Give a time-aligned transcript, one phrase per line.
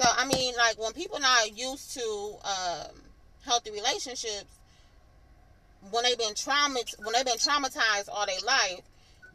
[0.00, 2.96] So I mean, like when people not used to um,
[3.44, 4.46] healthy relationships,
[5.90, 8.80] when they've been traumatized, when they've been traumatized all their life,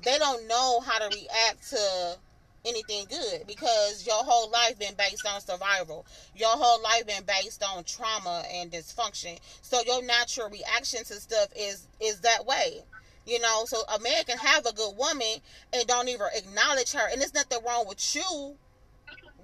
[0.04, 2.18] they don't know how to react to
[2.66, 6.06] anything good because your whole life been based on survival.
[6.36, 9.38] Your whole life been based on trauma and dysfunction.
[9.62, 12.84] So your natural reaction to stuff is is that way.
[13.28, 15.38] You know, so a man can have a good woman
[15.74, 17.08] and don't even acknowledge her.
[17.12, 18.56] And there's nothing wrong with you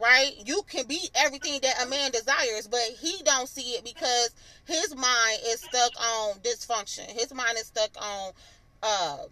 [0.02, 0.32] right?
[0.46, 4.32] You can be everything that a man desires, but he don't see it because
[4.66, 7.10] his mind is stuck on dysfunction.
[7.12, 8.32] His mind is stuck on
[8.84, 9.28] um,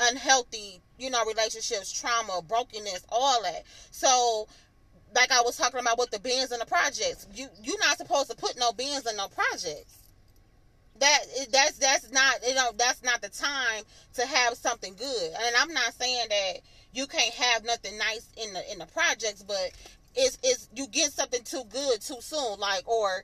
[0.00, 3.64] unhealthy, you know, relationships, trauma, brokenness, all that.
[3.90, 4.48] So,
[5.14, 8.30] like I was talking about with the Benz and the projects, you you're not supposed
[8.30, 9.98] to put no Benz in no projects.
[10.98, 11.18] That
[11.52, 13.84] that's that's not you know that's not the time
[14.14, 15.32] to have something good.
[15.44, 16.60] And I'm not saying that
[16.96, 19.70] you can't have nothing nice in the in the projects, but
[20.14, 23.22] it's it's you get something too good too soon, like or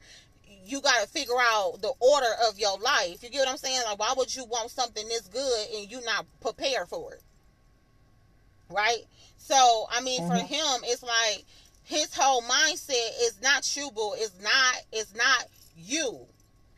[0.64, 3.22] you got to figure out the order of your life.
[3.22, 3.80] You get what I'm saying?
[3.86, 7.22] Like, why would you want something this good and you not prepared for it?
[8.68, 9.04] Right?
[9.38, 10.30] So, I mean, mm-hmm.
[10.30, 11.44] for him, it's like
[11.82, 14.12] his whole mindset is not you, boo.
[14.16, 14.76] It's not.
[14.92, 15.46] It's not
[15.76, 16.20] you.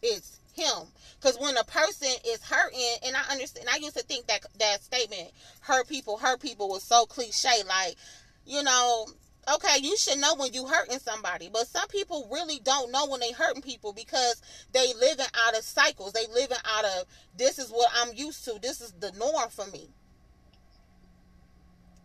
[0.03, 0.89] It's him.
[1.25, 4.85] Because when a person is hurting, and I understand, I used to think that that
[4.85, 7.63] statement, "hurt people, hurt people," was so cliche.
[7.63, 7.97] Like,
[8.45, 9.07] you know,
[9.55, 13.21] okay, you should know when you hurting somebody, but some people really don't know when
[13.21, 16.13] they hurting people because they living out of cycles.
[16.13, 18.59] They living out of this is what I'm used to.
[18.61, 19.89] This is the norm for me.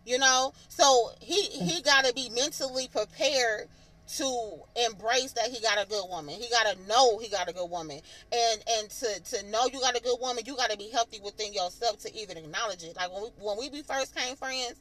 [0.06, 3.68] You know, so he he got to be mentally prepared
[4.16, 6.34] to embrace that he got a good woman.
[6.34, 8.00] He got to know he got a good woman,
[8.32, 11.20] and and to to know you got a good woman, you got to be healthy
[11.22, 12.96] within yourself to even acknowledge it.
[12.96, 14.74] Like when we when we first came friends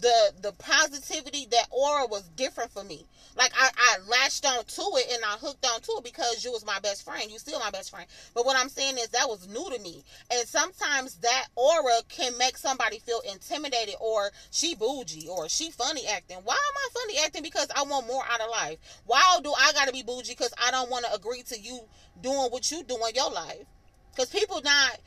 [0.00, 3.06] the the positivity that aura was different for me.
[3.36, 6.52] Like I, I latched on to it and i hooked on to it because you
[6.52, 7.30] was my best friend.
[7.30, 8.06] You still my best friend.
[8.34, 10.04] But what i'm saying is that was new to me.
[10.30, 16.06] And sometimes that aura can make somebody feel intimidated or she bougie or she funny
[16.06, 16.38] acting.
[16.44, 17.42] Why am i funny acting?
[17.42, 18.78] Because i want more out of life.
[19.06, 20.32] Why do i gotta be bougie?
[20.32, 21.80] Because i don't want to agree to you
[22.20, 23.66] doing what you do in your life.
[24.10, 24.98] Because people not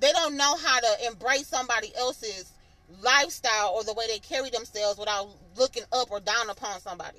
[0.00, 2.52] they don't know how to embrace somebody else's
[3.00, 7.18] lifestyle or the way they carry themselves without looking up or down upon somebody.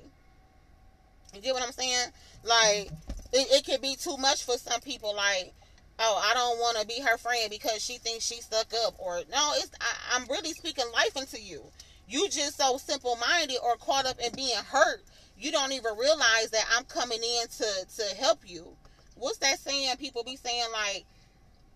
[1.34, 2.08] You get what I'm saying?
[2.44, 2.90] Like
[3.32, 5.14] it, it can be too much for some people.
[5.14, 5.52] Like,
[5.98, 8.94] oh, I don't want to be her friend because she thinks she's stuck up.
[8.98, 11.62] Or no, it's I, I'm really speaking life into you.
[12.08, 15.02] You just so simple minded or caught up in being hurt.
[15.38, 18.68] You don't even realize that I'm coming in to to help you.
[19.16, 19.96] What's that saying?
[19.96, 21.04] People be saying like,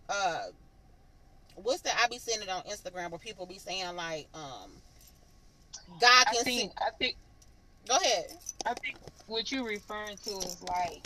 [0.09, 0.47] uh,
[1.62, 2.00] what's that?
[2.02, 4.70] I be seeing it on Instagram where people be saying like, um,
[6.00, 6.76] God can I think, see.
[6.78, 7.16] I think.
[7.88, 8.26] Go ahead.
[8.66, 8.96] I think
[9.26, 11.00] what you're referring to is like,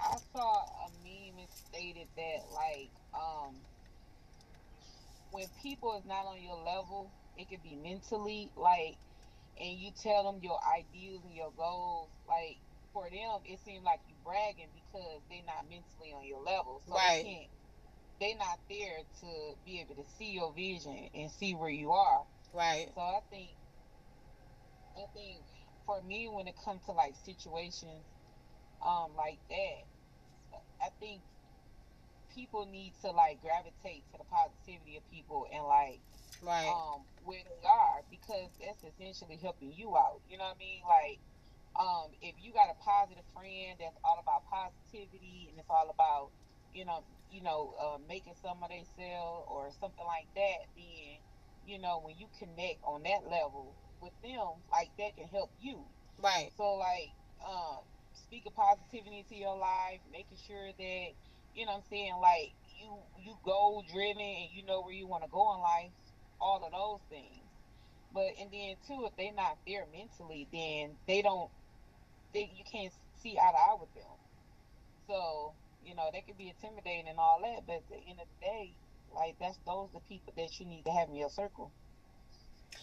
[0.00, 3.54] I saw a meme and stated that like, um,
[5.32, 8.96] when people is not on your level, it could be mentally like,
[9.60, 12.58] and you tell them your ideals and your goals, like
[12.92, 16.94] for them, it seems like you bragging because they're not mentally on your level, so
[16.94, 17.22] right.
[17.24, 17.50] they can't
[18.20, 22.24] they not there to be able to see your vision and see where you are.
[22.52, 22.88] Right.
[22.94, 23.50] So I think
[24.96, 25.42] I think
[25.86, 28.04] for me when it comes to like situations
[28.84, 29.80] um like that,
[30.82, 31.22] I think
[32.34, 36.00] people need to like gravitate to the positivity of people and like
[36.42, 36.66] right.
[36.66, 40.20] um where they are because that's essentially helping you out.
[40.28, 40.82] You know what I mean?
[40.86, 41.18] Like
[41.78, 46.30] um if you got a positive friend that's all about positivity and it's all about
[46.72, 47.02] you know
[47.34, 51.18] you know, uh, making some of they sell or something like that, then,
[51.66, 55.84] you know, when you connect on that level with them, like that can help you.
[56.18, 56.52] Right.
[56.56, 57.10] So like,
[57.44, 57.80] um,
[58.14, 61.08] speaking positivity into your life, making sure that,
[61.54, 65.24] you know I'm saying, like you you goal driven and you know where you want
[65.24, 65.92] to go in life,
[66.40, 67.50] all of those things.
[68.12, 71.50] But and then too, if they're not there mentally, then they don't
[72.34, 74.16] they you can't see eye to eye with them.
[75.08, 75.56] So
[75.86, 78.46] you know, they can be intimidating and all that, but at the end of the
[78.46, 78.74] day,
[79.14, 81.70] like that's those the people that you need to have in your circle.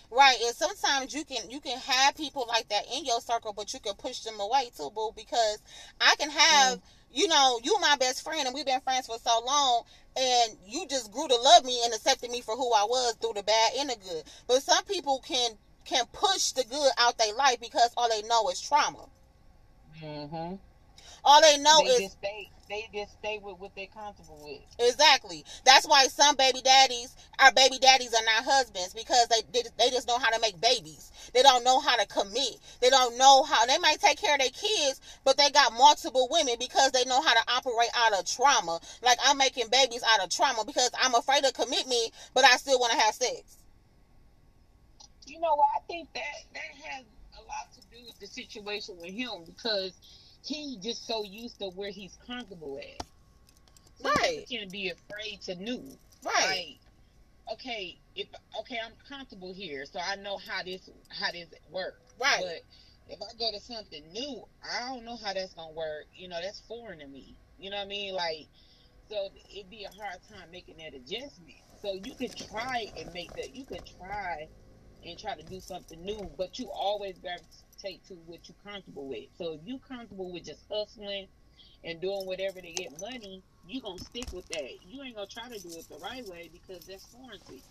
[0.10, 3.74] Right, and sometimes you can you can have people like that in your circle, but
[3.74, 5.12] you can push them away too, boo.
[5.16, 5.60] Because
[6.00, 6.82] I can have, mm.
[7.12, 9.84] you know, you my best friend, and we've been friends for so long,
[10.18, 13.34] and you just grew to love me and accepted me for who I was through
[13.36, 14.24] the bad and the good.
[14.48, 15.52] But some people can
[15.86, 19.08] can push the good out their life because all they know is trauma.
[20.02, 20.56] Mm-hmm
[21.24, 22.16] All they know they is
[22.72, 24.88] they just stay with what they're comfortable with.
[24.88, 25.44] Exactly.
[25.66, 29.90] That's why some baby daddies, our baby daddies are not husbands because they, they they
[29.90, 31.12] just know how to make babies.
[31.34, 32.56] They don't know how to commit.
[32.80, 33.66] They don't know how.
[33.66, 37.22] They might take care of their kids, but they got multiple women because they know
[37.22, 38.80] how to operate out of trauma.
[39.04, 42.80] Like I'm making babies out of trauma because I'm afraid of commitment, but I still
[42.80, 43.58] want to have sex.
[45.28, 45.68] You know what?
[45.76, 46.22] I think that
[46.54, 47.04] that has
[47.38, 49.92] a lot to do with the situation with him because
[50.44, 53.06] he just so used to where he's comfortable at.
[54.02, 54.46] So Right.
[54.48, 55.84] He can be afraid to new.
[56.24, 56.78] Right.
[57.48, 58.28] Like, okay, if
[58.62, 62.02] okay, I'm comfortable here, so I know how this how this works.
[62.20, 62.42] Right.
[62.42, 66.06] But if I go to something new, I don't know how that's gonna work.
[66.16, 67.36] You know, that's foreign to me.
[67.60, 68.16] You know what I mean?
[68.16, 68.48] Like,
[69.10, 71.58] so it'd be a hard time making that adjustment.
[71.82, 73.56] So you could try and make that.
[73.56, 74.48] You could try
[75.04, 79.30] and try to do something new, but you always gravitate to what you're comfortable with.
[79.38, 81.28] So if you're comfortable with just hustling
[81.84, 84.84] and doing whatever to get money, you're gonna stick with that.
[84.86, 87.62] You ain't gonna try to do it the right way because that's foreign to you.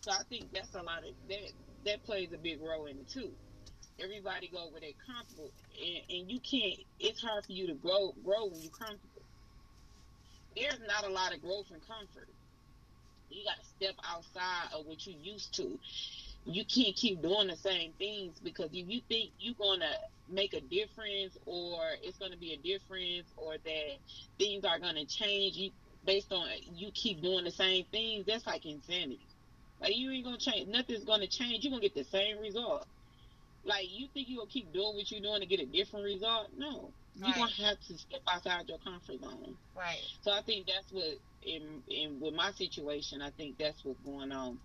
[0.00, 1.52] So I think that's a lot of that.
[1.84, 3.32] That plays a big role in it too.
[4.00, 6.78] Everybody go where they're comfortable, and, and you can't.
[6.98, 9.22] It's hard for you to grow grow when you're comfortable.
[10.56, 12.28] There's not a lot of growth and comfort.
[13.30, 15.78] You got to step outside of what you used to.
[16.44, 19.94] You can't keep doing the same things because if you think you're gonna
[20.28, 23.98] make a difference, or it's gonna be a difference, or that
[24.38, 25.72] things are gonna change, you
[26.04, 29.28] based on you keep doing the same things, that's like insanity.
[29.80, 30.68] Like you ain't gonna change.
[30.68, 31.64] Nothing's gonna change.
[31.64, 32.86] You're gonna get the same result.
[33.64, 36.50] Like you think you gonna keep doing what you're doing to get a different result?
[36.56, 36.94] No.
[37.14, 37.36] You're Right.
[37.36, 39.58] gonna have to step outside your comfort zone.
[39.74, 40.00] Right.
[40.22, 44.32] So I think that's what in in with my situation, I think that's what's going
[44.32, 44.60] on.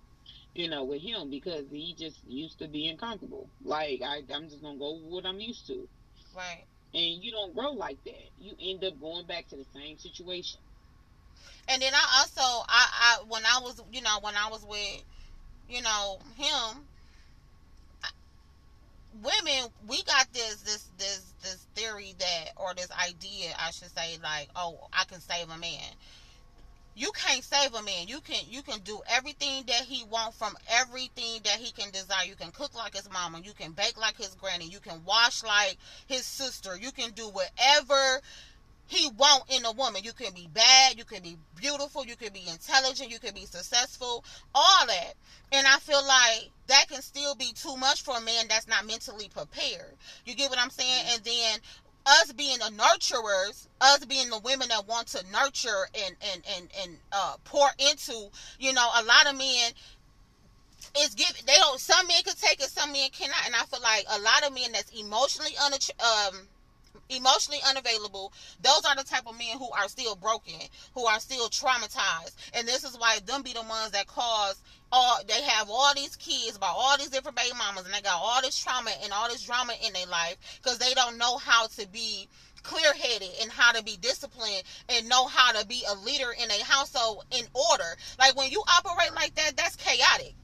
[0.57, 3.47] You know, with him because he just used to being comfortable.
[3.63, 5.87] Like I, I'm just gonna go with what I'm used to,
[6.35, 6.63] Right.
[6.95, 8.25] and you don't grow like that.
[8.41, 10.59] You end up going back to the same situation.
[11.69, 12.87] And then I also I,
[13.21, 15.03] I when I was you know when I was with
[15.69, 16.83] you know him
[18.03, 18.09] I-
[19.21, 24.17] women we got this this this this theory that or this idea I should say
[24.23, 25.83] like oh I can save a man
[26.97, 28.07] you can't save a man.
[28.07, 32.25] You can you can do everything that he want from everything that he can desire.
[32.25, 33.39] You can cook like his mama.
[33.43, 34.65] You can bake like his granny.
[34.65, 35.77] You can wash like
[36.07, 36.75] his sister.
[36.75, 38.19] You can do whatever
[38.87, 40.01] he want in a woman.
[40.03, 43.45] You can be bad, you can be beautiful, you can be intelligent, you can be
[43.45, 44.23] successful,
[44.55, 45.13] all that.
[45.51, 48.87] And I feel like that can still be too much for a man that's not
[48.87, 49.93] mentally prepared.
[50.25, 51.05] You get what I'm saying?
[51.13, 51.59] And then
[52.07, 56.69] us being the nurturers, us being the women that want to nurture and and and
[56.81, 59.71] and uh, pour into, you know, a lot of men
[60.99, 63.45] is give they don't some men can take it, some men cannot.
[63.45, 66.47] And I feel like a lot of men that's emotionally unatt- um
[67.09, 70.59] emotionally unavailable those are the type of men who are still broken
[70.93, 72.35] who are still traumatized.
[72.53, 74.61] And this is why them be the ones that cause
[74.91, 78.19] all they have all these kids by all these different baby mamas and they got
[78.21, 81.67] all this trauma and all this drama in their life because they don't know how
[81.67, 82.27] to be
[82.63, 86.63] clear-headed and how to be disciplined and know how to be a leader in a
[86.63, 87.95] household in order.
[88.19, 90.35] Like when you operate like that that's chaotic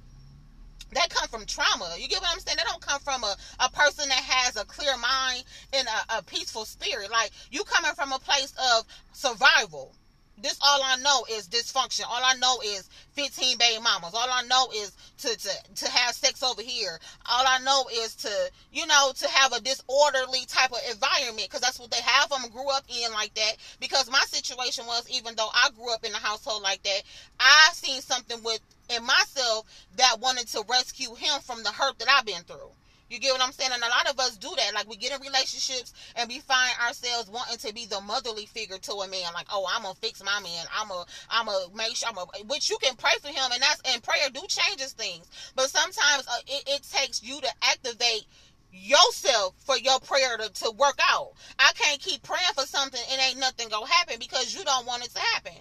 [0.95, 1.95] that come from trauma.
[1.97, 2.57] You get what I'm saying?
[2.57, 5.43] That don't come from a, a person that has a clear mind
[5.73, 7.11] and a, a peaceful spirit.
[7.11, 9.93] Like you coming from a place of survival.
[10.37, 12.05] This all I know is dysfunction.
[12.07, 14.13] All I know is 15 baby mamas.
[14.13, 16.99] All I know is to, to, to have sex over here.
[17.29, 21.61] All I know is to, you know, to have a disorderly type of environment because
[21.61, 23.53] that's what they have them grew up in like that.
[23.79, 27.03] Because my situation was, even though I grew up in a household like that,
[27.39, 29.65] I seen something with in myself
[29.95, 32.71] that wanted to rescue him from the hurt that I've been through.
[33.13, 33.69] You get what I'm saying?
[33.71, 34.73] And a lot of us do that.
[34.73, 38.79] Like we get in relationships and we find ourselves wanting to be the motherly figure
[38.79, 39.31] to a man.
[39.35, 40.65] Like, oh, I'm gonna fix my man.
[40.75, 42.09] I'm a, I'm a make sure.
[42.09, 45.29] I'm a, which you can pray for him, and that's and prayer do changes things.
[45.55, 48.25] But sometimes uh, it, it takes you to activate
[48.71, 51.33] yourself for your prayer to, to work out.
[51.59, 55.05] I can't keep praying for something and ain't nothing gonna happen because you don't want
[55.05, 55.53] it to happen.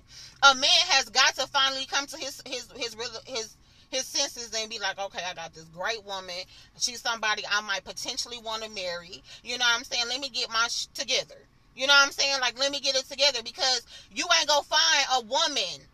[0.43, 3.57] A man has got to finally come to his his his his, his
[3.93, 6.35] his senses and be like, okay, I got this great woman.
[6.79, 9.23] She's somebody I might potentially want to marry.
[9.45, 10.07] You know what I'm saying?
[10.09, 11.37] Let me get my sh- together.
[11.77, 12.41] You know what I'm saying?
[12.41, 15.87] Like, let me get it together because you ain't gonna find a woman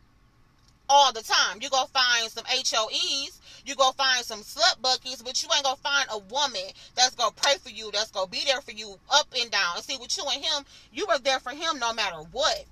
[0.88, 1.58] all the time.
[1.60, 5.76] You go find some HOEs, you go find some slut buckets, but you ain't gonna
[5.76, 6.62] find a woman
[6.94, 9.76] that's gonna pray for you, that's gonna be there for you up and down.
[9.76, 12.64] And see, with you and him, you were there for him no matter what.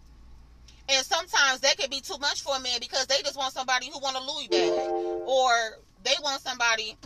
[0.89, 3.91] And sometimes that can be too much for a man because they just want somebody
[3.91, 4.93] who want a Louis bag,
[5.27, 5.51] or
[6.05, 6.97] they want somebody.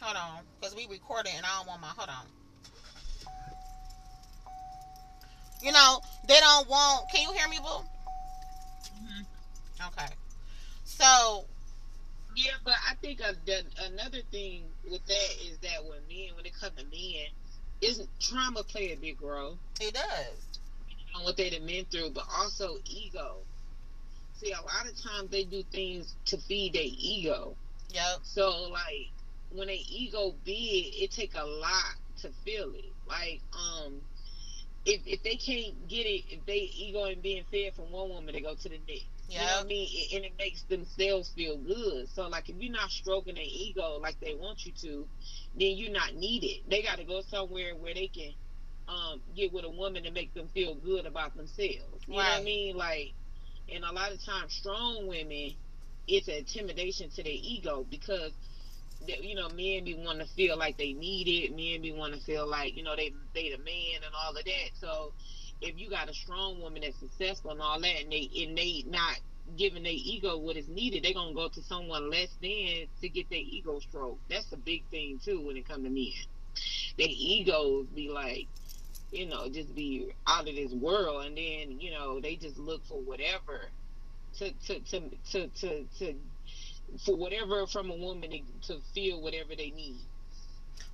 [0.00, 1.88] Hold on, because we recorded and I don't want my.
[1.88, 2.26] Hold on.
[5.62, 7.10] You know, they don't want.
[7.12, 7.84] Can you hear me, boo?
[9.02, 9.22] Mm-hmm.
[9.88, 10.12] Okay.
[10.84, 11.44] So.
[12.36, 16.54] Yeah, but I think the, another thing with that is that when men, when it
[16.54, 17.26] comes to men,
[17.80, 19.58] isn't trauma play a big role.
[19.80, 20.60] It does.
[21.16, 23.38] On what they've been through, but also ego.
[24.36, 27.56] See, a lot of times they do things to feed their ego.
[27.90, 28.18] Yep.
[28.22, 29.10] So like
[29.50, 30.54] when they ego big,
[31.02, 32.92] it take a lot to feel it.
[33.08, 34.00] Like um,
[34.84, 38.34] if if they can't get it, if they ego and being fed from one woman,
[38.34, 39.06] they go to the next.
[39.28, 39.40] Yeah.
[39.40, 39.88] You know what I mean?
[40.14, 42.08] And it makes themselves feel good.
[42.14, 45.06] So like if you're not stroking their ego like they want you to,
[45.58, 46.62] then you're not needed.
[46.68, 48.32] They got to go somewhere where they can
[48.88, 51.58] um, get with a woman and make them feel good about themselves.
[52.06, 52.24] You right.
[52.24, 52.76] know what I mean?
[52.76, 53.12] Like,
[53.72, 55.52] and a lot of times, strong women,
[56.08, 58.32] it's intimidation to their ego because
[59.06, 61.50] you know, men be want to feel like they need it.
[61.50, 64.44] Men be want to feel like you know they they the man and all of
[64.44, 64.70] that.
[64.80, 65.12] So
[65.60, 68.84] if you got a strong woman that's successful and all that, and they and they
[68.86, 69.20] not
[69.56, 73.30] giving their ego what is needed, they're gonna go to someone less than to get
[73.30, 74.28] their ego stroked.
[74.28, 76.12] That's a big thing too when it comes to men.
[76.98, 78.48] Their egos be like,
[79.12, 82.84] you know, just be out of this world, and then you know they just look
[82.86, 83.70] for whatever
[84.38, 85.00] to to to
[85.32, 86.14] to to, to
[87.04, 89.98] for whatever from a woman to, to feel whatever they need.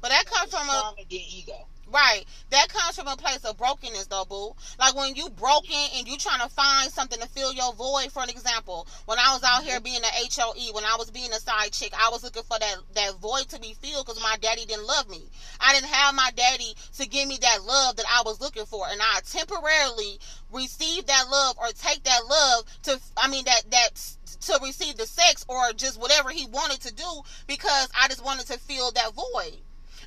[0.01, 1.67] But that comes from a ego.
[1.93, 2.25] Right.
[2.50, 4.55] That comes from a place of brokenness, though, boo.
[4.79, 8.11] Like when you broken and you trying to find something to fill your void.
[8.12, 9.85] For an example, when I was out here mm-hmm.
[9.85, 12.76] being an HOE, when I was being a side chick, I was looking for that
[12.95, 15.31] that void to be filled because my daddy didn't love me.
[15.61, 18.87] I didn't have my daddy to give me that love that I was looking for,
[18.88, 20.19] and I temporarily
[20.53, 23.00] received that love or take that love to.
[23.17, 27.23] I mean that that to receive the sex or just whatever he wanted to do
[27.47, 29.59] because I just wanted to fill that void.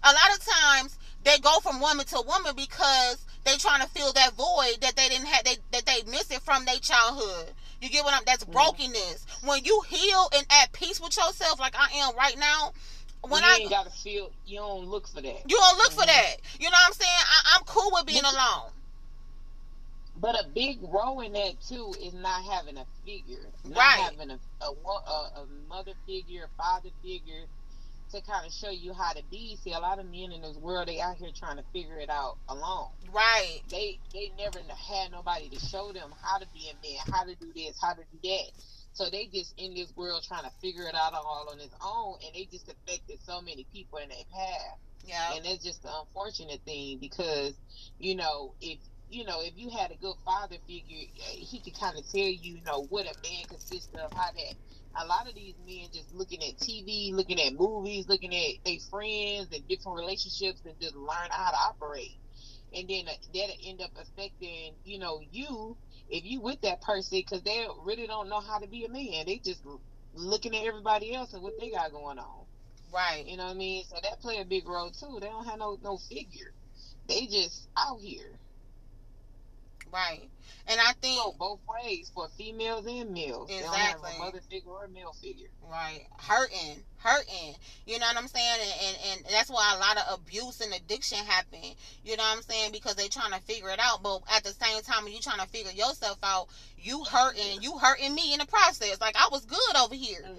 [0.03, 4.13] A lot of times they go from woman to woman because they trying to fill
[4.13, 7.51] that void that they didn't have they, that they missed it from their childhood.
[7.81, 8.53] You get what I'm that's mm-hmm.
[8.53, 9.25] brokenness.
[9.43, 12.71] When you heal and at peace with yourself like I am right now,
[13.27, 15.41] when you I ain't gotta feel you don't look for that.
[15.45, 15.99] You don't look mm-hmm.
[15.99, 16.35] for that.
[16.59, 17.11] You know what I'm saying?
[17.11, 18.71] I, am cool with being alone.
[20.19, 23.99] But a big role in that too is not having a figure, not right.
[23.99, 27.43] having a, a, a, a mother figure, a father figure
[28.11, 29.57] to kind of show you how to be.
[29.63, 32.09] See, a lot of men in this world, they out here trying to figure it
[32.09, 32.89] out alone.
[33.13, 33.61] Right.
[33.69, 37.35] They they never had nobody to show them how to be a man, how to
[37.35, 38.51] do this, how to do that.
[38.93, 42.17] So they just in this world trying to figure it out all on his own,
[42.25, 44.79] and they just affected so many people in their path.
[45.05, 45.35] Yeah.
[45.35, 47.53] And it's just the unfortunate thing because,
[47.99, 51.97] you know, if you know, if you had a good father figure, he could kind
[51.97, 54.55] of tell you, you know, what a man consists of, how that
[54.95, 58.79] a lot of these men just looking at TV, looking at movies, looking at their
[58.89, 62.17] friends and different relationships and just learn how to operate.
[62.73, 65.77] And then uh, that'll end up affecting, you know, you
[66.09, 69.25] if you with that person because they really don't know how to be a man.
[69.25, 69.61] They just
[70.13, 72.45] looking at everybody else and what they got going on.
[72.93, 73.25] Right.
[73.25, 73.83] You know what I mean?
[73.85, 75.19] So that play a big role too.
[75.19, 76.53] They don't have no no figure.
[77.07, 78.39] They just out here.
[79.91, 80.29] Right.
[80.69, 83.49] And I think so both ways for females and males.
[83.49, 83.57] Exactly.
[83.57, 85.47] They don't have a mother figure or a male figure.
[85.69, 86.05] Right.
[86.17, 86.83] Hurting.
[86.97, 87.55] Hurting.
[87.85, 88.59] You know what I'm saying?
[88.61, 91.59] And, and and that's why a lot of abuse and addiction happen.
[92.03, 92.71] You know what I'm saying?
[92.73, 94.03] Because they trying to figure it out.
[94.03, 97.77] But at the same time when you trying to figure yourself out, you hurting you
[97.77, 98.99] hurting me in the process.
[98.99, 100.23] Like I was good over here.
[100.25, 100.37] Mm.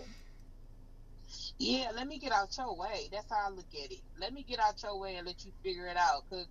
[1.58, 3.08] Yeah, let me get out your way.
[3.10, 3.98] That's how I look at it.
[4.20, 6.22] Let me get out your way and let you figure it out.
[6.28, 6.46] Because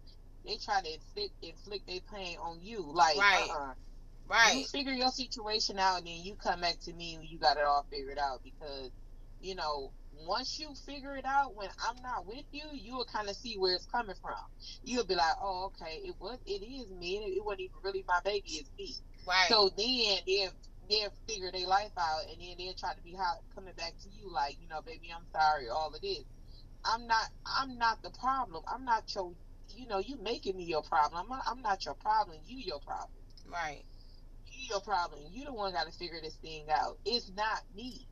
[0.48, 2.82] they try to inflict, inflict their pain on you.
[2.82, 3.48] Like, right.
[3.50, 3.74] Uh-uh.
[4.30, 4.58] Right.
[4.58, 7.58] You figure your situation out, and then you come back to me when you got
[7.58, 8.44] it all figured out.
[8.44, 8.92] Because,
[9.42, 9.92] you know,
[10.26, 13.56] once you figure it out, when I'm not with you, you will kind of see
[13.56, 14.34] where it's coming from.
[14.84, 17.18] You'll be like, oh, okay, it was, it is me.
[17.18, 18.44] It, it wasn't even really my baby.
[18.48, 18.96] It's me.
[19.28, 19.48] Right.
[19.48, 20.52] So then they'll
[20.90, 24.10] they'll figure their life out, and then they'll try to be hot, coming back to
[24.10, 26.24] you like, you know, baby, I'm sorry, all of this.
[26.86, 27.28] I'm not.
[27.46, 28.64] I'm not the problem.
[28.68, 29.34] I'm not your
[29.78, 31.24] you know, you making me your problem.
[31.24, 32.40] I'm not, I'm not your problem.
[32.46, 33.24] You your problem.
[33.50, 33.84] Right.
[34.48, 35.22] You your problem.
[35.32, 36.98] You the one got to figure this thing out.
[37.06, 38.08] It's not me.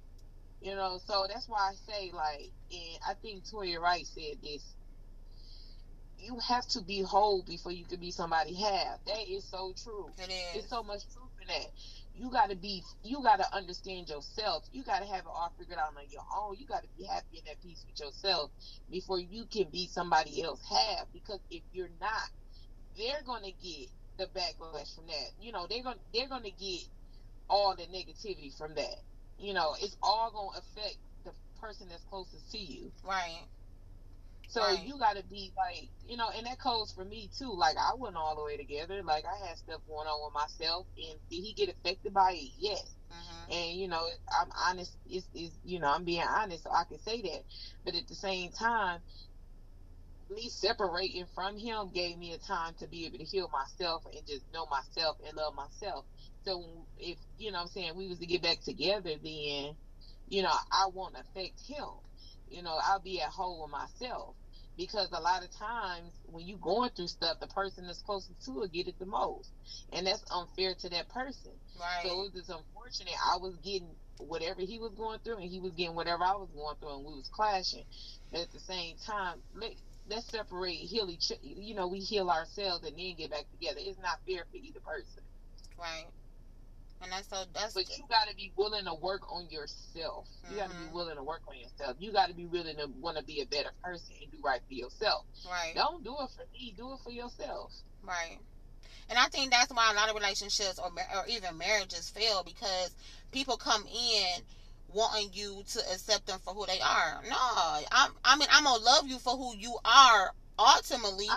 [0.61, 4.75] You know, so that's why I say like, and I think Toya Wright said this.
[6.17, 9.03] You have to be whole before you can be somebody half.
[9.05, 10.09] That is so true.
[10.17, 10.63] It is.
[10.63, 11.67] It's so much truth in that
[12.15, 14.65] you got to be you got to understand yourself.
[14.71, 16.55] You got to have it all figured out on your own.
[16.59, 18.51] You got to be happy in that peace with yourself
[18.89, 22.29] before you can be somebody else have because if you're not
[22.97, 25.31] they're to get the backlash from that.
[25.39, 26.87] You know they're gonna they're to get
[27.49, 28.97] all the negativity from that.
[29.39, 32.91] You know it's all to affect the person that's closest to you.
[33.03, 33.41] Right
[34.55, 34.87] So right.
[34.87, 37.51] you got to be like, you know, and that goes for me too.
[37.53, 39.03] Like I wasn't all the way together.
[39.03, 42.51] Like I had stuff going on with myself, and did he get affected by it?
[42.57, 42.95] Yes.
[43.11, 43.51] Mm-hmm.
[43.51, 44.07] And you know,
[44.39, 44.95] I'm honest.
[45.11, 47.43] Is is you know, I'm being honest, so I can say that.
[47.83, 49.01] But at the same time,
[50.33, 54.25] me separating from him gave me a time to be able to heal myself and
[54.25, 56.05] just know myself and love myself.
[56.45, 56.63] So
[56.97, 59.75] if you know, I'm saying we was to get back together, then
[60.29, 61.89] you know, I won't affect him.
[62.49, 64.35] You know, I'll be at home with myself
[64.77, 68.63] because a lot of times when you're going through stuff, the person that's closest to
[68.63, 69.49] it get it the most,
[69.93, 71.51] and that's unfair to that person.
[71.79, 72.03] Right.
[72.03, 73.13] So it was unfortunate.
[73.33, 76.49] I was getting whatever he was going through, and he was getting whatever I was
[76.55, 77.85] going through, and we was clashing.
[78.31, 79.71] But at the same time, let,
[80.09, 81.31] let's separate, heal each.
[81.41, 83.79] You know, we heal ourselves and then get back together.
[83.81, 85.23] It's not fair for either person.
[85.77, 86.05] Right.
[87.01, 90.27] And that's so that's But you gotta be willing to work on yourself.
[90.43, 90.57] You mm-hmm.
[90.57, 90.95] gotta be mm-hmm.
[90.95, 91.97] willing to work on yourself.
[91.99, 95.25] You gotta be willing to wanna be a better person and do right for yourself.
[95.49, 95.73] Right.
[95.75, 97.71] Don't do it for me, do it for yourself.
[98.03, 98.39] Right.
[99.09, 102.95] And I think that's why a lot of relationships or, or even marriages fail because
[103.31, 104.41] people come in
[104.93, 107.21] wanting you to accept them for who they are.
[107.29, 107.37] No,
[107.91, 111.27] I'm, I mean, I'm gonna love you for who you are ultimately.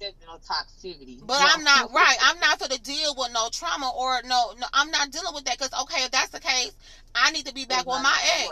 [0.00, 1.20] Toxicity.
[1.24, 1.46] But no.
[1.48, 2.16] I'm not right.
[2.22, 4.52] I'm not for to deal with no trauma or no.
[4.58, 6.72] no I'm not dealing with that because okay, if that's the case,
[7.14, 8.50] I need to be back with my ex.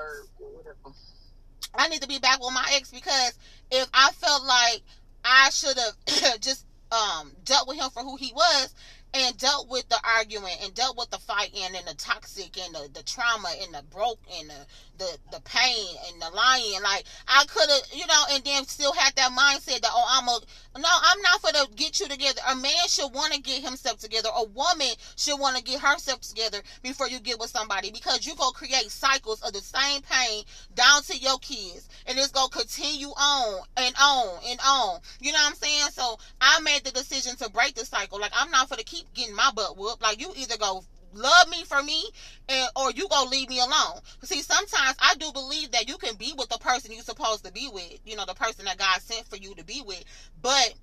[1.74, 3.38] I need to be back with my ex because
[3.70, 4.82] if I felt like
[5.24, 8.74] I should have just um dealt with him for who he was,
[9.14, 12.88] and dealt with the argument and dealt with the fighting and the toxic and the,
[12.94, 14.66] the trauma and the broke and the,
[15.02, 16.82] the, the pain and the lying.
[16.82, 20.28] Like I could have, you know, and then still had that mindset that oh I'm
[20.28, 20.38] a
[20.78, 22.40] no, I'm not for to get you together.
[22.48, 24.30] A man should want to get himself together.
[24.34, 28.34] A woman should want to get herself together before you get with somebody because you
[28.36, 30.44] go create cycles of the same pain
[30.74, 35.00] down to your kids, and it's gonna continue on and on and on.
[35.20, 35.90] You know what I'm saying?
[35.92, 38.20] So I made the decision to break the cycle.
[38.20, 40.02] Like I'm not for to keep getting my butt whooped.
[40.02, 42.04] Like you either go love me for me
[42.48, 44.00] and or you gonna leave me alone.
[44.22, 47.52] See sometimes i do believe that you can be with the person you're supposed to
[47.52, 50.04] be with you know the person that god sent for you to be with.
[50.40, 50.74] But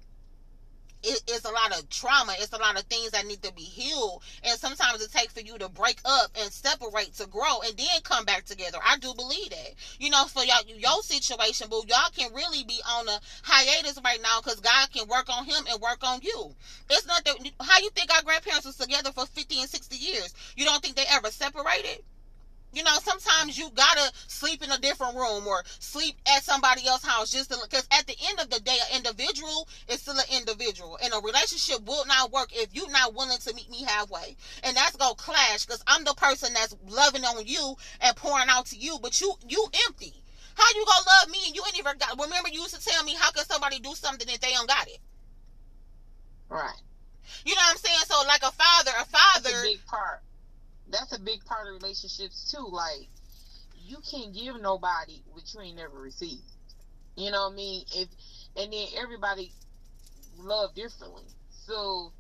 [1.04, 2.34] it, it's a lot of trauma.
[2.40, 4.24] It's a lot of things that need to be healed.
[4.44, 8.02] And sometimes it takes for you to break up and separate to grow and then
[8.04, 8.78] come back together.
[8.86, 9.76] I do believe that.
[10.00, 14.22] You know, for y'all, your situation, but y'all can really be on a hiatus right
[14.22, 16.56] now because God can work on him and work on you.
[16.90, 20.34] It's not that, how you think our grandparents was together for 50 and 60 years?
[20.56, 22.04] You don't think they ever separated?
[22.72, 27.10] You know, sometimes you gotta sleep in a different room or sleep at somebody else's
[27.10, 31.00] house just because at the end of the day, an individual is still an individual,
[31.04, 34.38] and a relationship will not work if you're not willing to meet me halfway.
[34.64, 38.68] And that's gonna clash because I'm the person that's loving on you and pouring out
[38.68, 40.14] to you, but you you empty.
[40.56, 42.20] How you gonna love me and you ain't even got?
[42.20, 44.88] Remember, you used to tell me how can somebody do something if they don't got
[44.88, 45.00] it?
[46.50, 46.82] Right.
[47.46, 48.00] You know what I'm saying?
[48.06, 49.50] So, like a father, a father.
[49.50, 50.22] That's a big part
[50.92, 52.68] that's a big part of relationships too.
[52.70, 53.10] Like
[53.76, 56.52] you can't give nobody what you ain't never received.
[57.16, 57.86] You know what I mean?
[57.96, 58.10] If
[58.56, 59.52] and then everybody
[60.38, 61.26] love differently.
[61.50, 62.14] So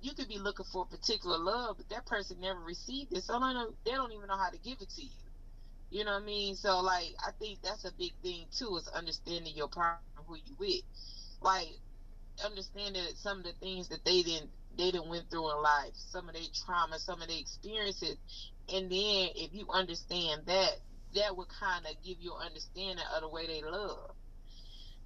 [0.00, 3.24] you could be looking for a particular love, but that person never received it.
[3.24, 5.10] So they don't, they don't even know how to give it to you.
[5.90, 6.56] You know what I mean?
[6.56, 10.56] So like I think that's a big thing too is understanding your partner who you
[10.58, 10.82] with.
[11.40, 11.68] Like
[12.44, 16.28] understanding some of the things that they didn't they done went through in life, some
[16.28, 18.16] of their trauma, some of their experiences,
[18.72, 20.72] and then if you understand that,
[21.14, 24.12] that would kind of give you an understanding of the way they love.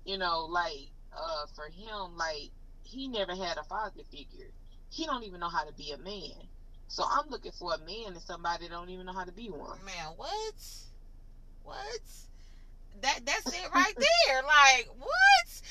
[0.05, 2.50] You know, like uh, for him, like
[2.85, 4.50] he never had a father figure.
[4.90, 6.46] He don't even know how to be a man.
[6.88, 9.85] So I'm looking for a man and somebody don't even know how to be one.
[9.85, 10.55] Man, what?
[11.64, 12.00] What?
[13.02, 14.42] that that's it right there.
[14.42, 15.62] Like what?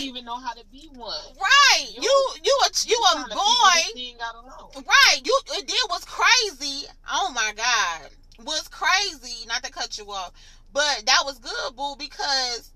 [0.00, 1.12] You even know how to be one.
[1.40, 1.88] Right.
[1.94, 4.82] You you you a you a boy.
[4.86, 5.20] Right.
[5.24, 6.86] You it did was crazy.
[7.10, 8.10] Oh my god.
[8.44, 9.46] Was crazy.
[9.46, 10.32] Not to cut you off.
[10.72, 12.70] But that was good, boo, because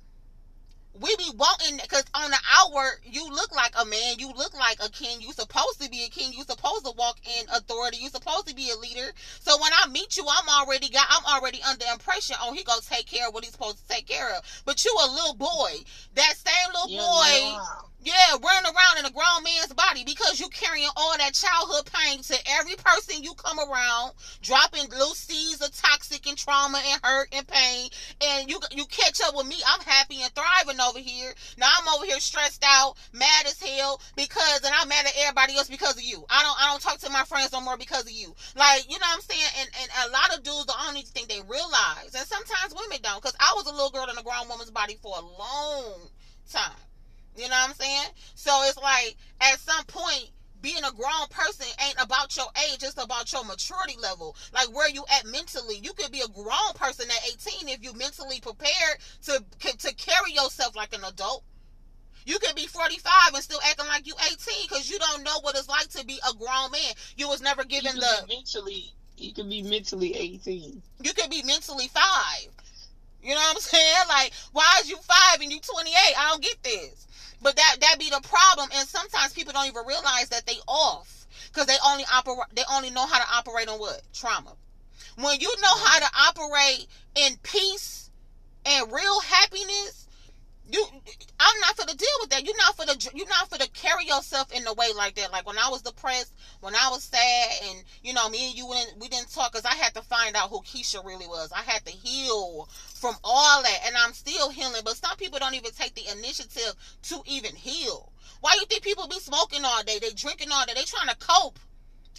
[1.00, 4.76] we be wanting because on the outward you look like a man you look like
[4.84, 8.08] a king you supposed to be a king you supposed to walk in authority you
[8.08, 9.12] supposed to be a leader.
[9.40, 12.82] So when i meet you i'm already got i'm already under impression oh he gonna
[12.82, 14.42] take care of what he's supposed to take care of.
[14.64, 15.72] But you a little boy.
[16.14, 17.58] That same little boy
[18.02, 22.20] yeah, running around in a grown man's body because you carrying all that childhood pain
[22.22, 24.12] to every person you come around,
[24.42, 27.90] dropping little seeds of toxic and trauma and hurt and pain.
[28.20, 29.56] And you you catch up with me.
[29.66, 31.32] I'm happy and thriving over here.
[31.58, 35.56] Now I'm over here stressed out, mad as hell because and I'm mad at everybody
[35.56, 36.24] else because of you.
[36.28, 38.34] I don't I don't talk to my friends no more because of you.
[38.56, 39.50] Like, you know what I'm saying?
[39.60, 42.14] And and a lot of dudes don't even think they realize.
[42.14, 43.22] And sometimes women don't.
[43.22, 46.08] Because I was a little girl in a grown woman's body for a long
[46.50, 46.91] time.
[47.36, 48.08] You know what I'm saying?
[48.34, 53.02] So it's like at some point being a grown person ain't about your age, it's
[53.02, 54.36] about your maturity level.
[54.54, 55.78] Like where you at mentally.
[55.82, 60.32] You could be a grown person at 18 if you mentally prepared to to carry
[60.32, 61.42] yourself like an adult.
[62.24, 64.36] You could be 45 and still acting like you 18
[64.68, 66.92] because you don't know what it's like to be a grown man.
[67.16, 68.92] You was never given the mentally.
[69.18, 70.82] You could be mentally 18.
[71.02, 72.48] You could be mentally five.
[73.22, 74.08] You know what I'm saying?
[74.08, 75.94] Like, why is you five and you 28?
[76.16, 77.06] I don't get this.
[77.42, 81.26] But that that be the problem, and sometimes people don't even realize that they off
[81.48, 82.54] because they only operate.
[82.54, 84.54] They only know how to operate on what trauma.
[85.16, 86.38] When you know how mm-hmm.
[86.38, 88.10] to operate in peace
[88.64, 90.01] and real happiness,
[90.70, 90.86] you
[91.40, 92.44] I'm not for to deal with that.
[92.44, 95.32] You're not for the you're not for to carry yourself in the way like that.
[95.32, 98.68] Like when I was depressed, when I was sad, and you know me and you
[98.72, 101.50] didn't we didn't talk because I had to find out who Keisha really was.
[101.52, 104.82] I had to heal from all that, and I'm still healing.
[104.84, 108.12] But some people don't even take the initiative to even heal.
[108.40, 109.98] Why you think people be smoking all day?
[110.00, 110.74] They drinking all day.
[110.74, 111.58] They trying to cope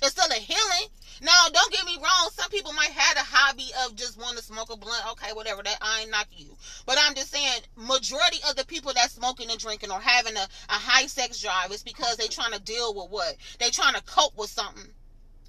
[0.03, 0.89] instead of healing.
[1.21, 2.29] Now, don't get me wrong.
[2.31, 5.11] Some people might have a hobby of just want to smoke a blunt.
[5.11, 5.63] Okay, whatever.
[5.63, 6.57] That I ain't knocking you.
[6.85, 10.47] But I'm just saying, majority of the people that smoking and drinking or having a,
[10.69, 13.37] a high sex drive is because they trying to deal with what?
[13.59, 14.89] They trying to cope with something.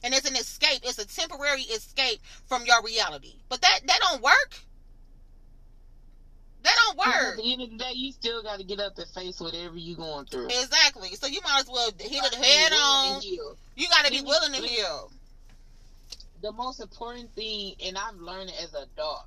[0.04, 0.80] And it's an escape.
[0.84, 3.36] It's a temporary escape from your reality.
[3.48, 4.60] But that that don't work.
[6.64, 7.33] That don't work.
[7.33, 9.77] At the end of the day, you still got to get up and face whatever
[9.77, 10.46] you're going through.
[10.46, 11.11] Exactly.
[11.14, 13.22] So you might as well hit it head on.
[13.22, 15.11] You got to be willing to heal.
[16.42, 19.27] The most important thing, and I'm learning as a dog,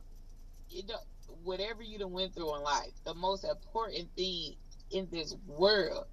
[0.70, 0.98] you know,
[1.44, 4.56] whatever you done went through in life, the most important thing
[4.92, 6.06] in this world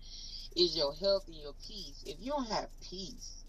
[0.56, 2.02] is your health and your peace.
[2.06, 3.44] If you don't have peace,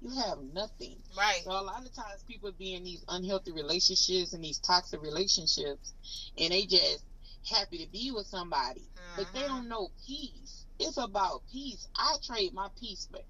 [0.00, 0.96] you have nothing.
[1.16, 1.42] Right.
[1.44, 5.92] So a lot of times people be in these unhealthy relationships and these toxic relationships,
[6.38, 7.04] and they just
[7.50, 9.22] happy to be with somebody, mm-hmm.
[9.22, 9.48] but they mm-hmm.
[9.48, 10.64] don't know peace.
[10.78, 11.88] It's about peace.
[11.96, 13.24] I trade my peace, but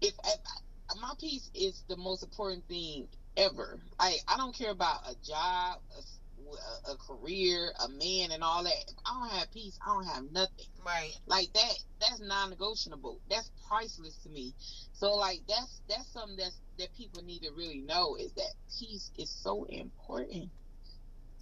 [0.00, 0.40] if, if
[1.00, 3.78] my peace is the most important thing ever.
[3.98, 5.80] I I don't care about a job,
[6.86, 8.84] a, a, career, a man, and all that.
[8.88, 10.66] If I don't have peace, I don't have nothing.
[10.84, 11.12] Right.
[11.26, 11.74] Like that.
[12.00, 13.20] That's non-negotiable.
[13.28, 14.54] That's priceless to me.
[14.92, 19.10] So like that's that's something that's that people need to really know is that peace
[19.18, 20.50] is so important.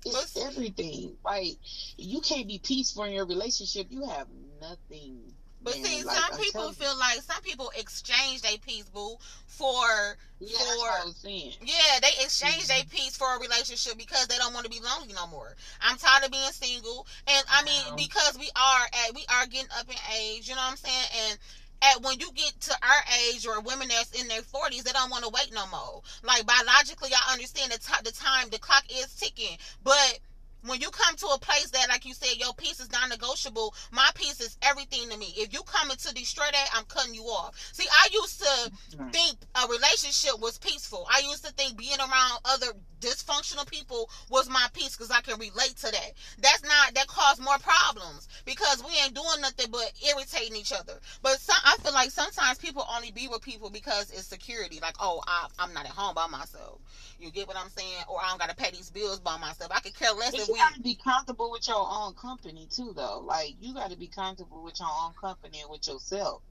[0.04, 1.16] It's everything.
[1.24, 1.58] Like
[1.96, 3.86] you can't be peaceful in your relationship.
[3.90, 4.28] You have
[4.60, 5.34] nothing.
[5.60, 5.84] But man.
[5.86, 11.12] see, like, some people feel like some people exchange their peace, boo, for yeah, for
[11.30, 12.68] yeah, they exchange mm-hmm.
[12.68, 15.56] their peace for a relationship because they don't want to be lonely no more.
[15.82, 17.96] I'm tired of being single, and I mean wow.
[17.96, 21.06] because we are at we are getting up in age, you know what I'm saying,
[21.26, 21.38] and
[21.82, 25.10] at when you get to our age or women that's in their 40s they don't
[25.10, 26.02] want to wait no more.
[26.22, 30.18] Like biologically i understand the, t- the time the clock is ticking but
[30.66, 34.08] when you come to a place that, like you said, your peace is non-negotiable, my
[34.14, 35.32] peace is everything to me.
[35.36, 37.56] If you come into destroy that, I'm cutting you off.
[37.72, 39.08] See, I used to mm-hmm.
[39.10, 41.06] think a relationship was peaceful.
[41.12, 45.38] I used to think being around other dysfunctional people was my peace because I can
[45.38, 46.12] relate to that.
[46.40, 50.94] That's not that caused more problems because we ain't doing nothing but irritating each other.
[51.22, 54.80] But some, I feel like sometimes people only be with people because it's security.
[54.80, 56.80] Like, oh, I, am not at home by myself.
[57.20, 58.04] You get what I'm saying?
[58.08, 59.70] Or I don't got to pay these bills by myself.
[59.74, 62.92] I could care less if you got to be comfortable with your own company too,
[62.94, 63.20] though.
[63.20, 66.42] Like you got to be comfortable with your own company and with yourself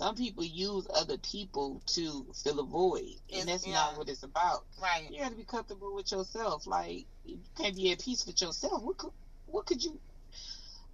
[0.00, 3.74] some people use other people to fill a void, and that's yeah.
[3.74, 4.64] not what it's about.
[4.80, 5.06] Right.
[5.10, 6.66] You got to be comfortable with yourself.
[6.66, 8.82] Like you can't be at peace with yourself.
[8.82, 9.12] What could
[9.46, 9.98] what could you?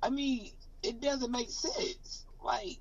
[0.02, 0.50] I mean,
[0.82, 2.24] it doesn't make sense.
[2.42, 2.80] Like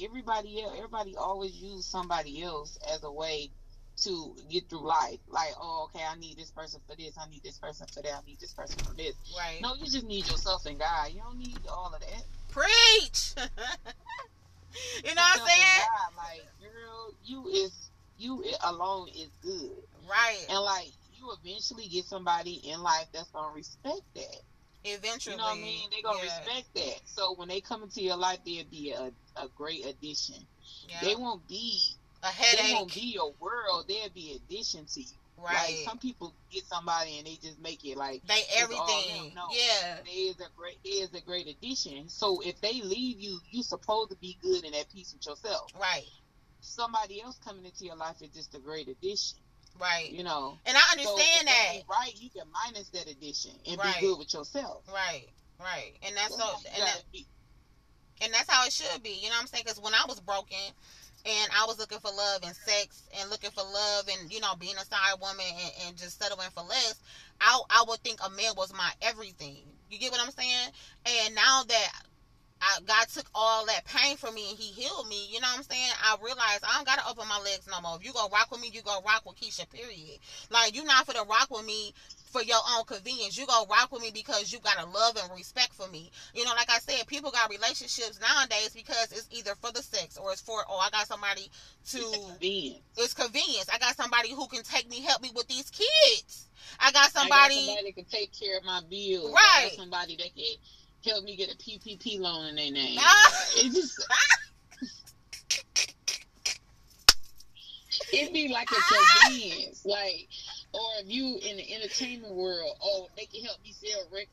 [0.00, 3.50] everybody else, everybody always use somebody else as a way
[3.96, 5.18] to get through life.
[5.28, 7.16] Like, oh, okay, I need this person for this.
[7.18, 8.12] I need this person for that.
[8.12, 9.14] I need this person for this.
[9.36, 9.58] Right.
[9.62, 11.10] No, you just need yourself and God.
[11.12, 12.24] You don't need all of that.
[12.50, 13.34] Preach.
[15.04, 15.78] you know what I'm saying?
[15.78, 19.72] God, like, girl, you is you alone is good.
[20.08, 20.44] Right.
[20.48, 24.40] And like you eventually get somebody in life that's gonna respect that.
[24.84, 25.36] Eventually.
[25.36, 25.88] You know what I mean?
[25.90, 26.38] They're gonna yeah.
[26.38, 27.00] respect that.
[27.06, 30.36] So when they come into your life they'll be a, a great addition.
[30.88, 30.98] Yeah.
[31.02, 31.93] They won't be
[32.24, 32.66] a headache.
[32.66, 35.06] They won't be your world, they'll be addition to you.
[35.36, 35.54] Right.
[35.54, 39.32] Like some people get somebody and they just make it like they everything.
[39.34, 39.96] No, yeah.
[40.10, 42.08] Is a great is a great addition.
[42.08, 45.72] So if they leave you, you supposed to be good and at peace with yourself.
[45.78, 46.06] Right.
[46.60, 49.38] Somebody else coming into your life is just a great addition.
[49.78, 50.10] Right.
[50.10, 50.56] You know.
[50.66, 51.82] And I understand so that.
[51.90, 53.94] Right, you can minus that addition and right.
[53.96, 54.84] be good with yourself.
[54.88, 55.26] Right.
[55.60, 55.92] Right.
[56.06, 57.02] And that's so, so and, that,
[58.22, 59.10] and that's how it should be.
[59.10, 59.64] You know what I'm saying?
[59.66, 60.58] Because when I was broken,
[61.26, 64.54] and I was looking for love and sex and looking for love and you know
[64.58, 67.00] being a side woman and, and just settling for less,
[67.40, 69.62] I I would think a man was my everything.
[69.90, 70.68] You get what I'm saying?
[71.06, 71.88] And now that
[72.60, 75.26] I, God took all that pain from me and He healed me.
[75.30, 75.90] You know what I'm saying?
[76.02, 77.96] I realized I don't gotta open my legs no more.
[77.96, 79.68] If you gonna rock with me, you gonna rock with Keisha.
[79.70, 80.18] Period.
[80.50, 81.94] Like you not for to rock with me
[82.34, 83.38] for your own convenience.
[83.38, 86.10] You gonna rock with me because you got a love and respect for me.
[86.34, 90.18] You know, like I said, people got relationships nowadays because it's either for the sex
[90.18, 92.82] or it's for oh I got somebody to It's convenient.
[92.96, 93.68] it's convenience.
[93.72, 96.48] I got somebody who can take me, help me with these kids.
[96.80, 97.54] I got I got somebody.
[97.66, 99.30] somebody that can take care of my bills.
[99.30, 99.68] I Right.
[99.68, 100.56] got somebody that can
[101.12, 102.98] help me get a PPP loan in their name.
[103.58, 104.04] It just
[108.12, 110.28] It'd be like a convenience, like,
[110.74, 114.30] or if you in the entertainment world, oh, they can help me sell records.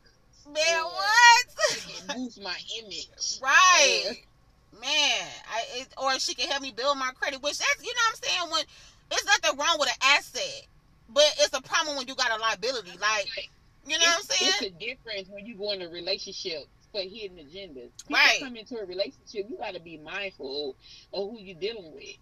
[0.47, 1.45] Man, or what?
[1.69, 3.07] They can boost my image.
[3.41, 4.15] right.
[4.73, 8.01] Man, I it, or she can help me build my credit, which that's you know
[8.09, 8.51] what I'm saying.
[8.51, 8.63] When
[9.11, 10.67] it's nothing wrong with an asset,
[11.09, 12.97] but it's a problem when you got a liability.
[12.99, 13.49] Like
[13.85, 14.51] you know what I'm saying?
[14.61, 17.89] it's a difference when you go in a relationship for hidden agendas.
[18.07, 18.39] People Right.
[18.41, 20.75] come into a relationship, you got to be mindful
[21.13, 22.15] of who you're dealing with.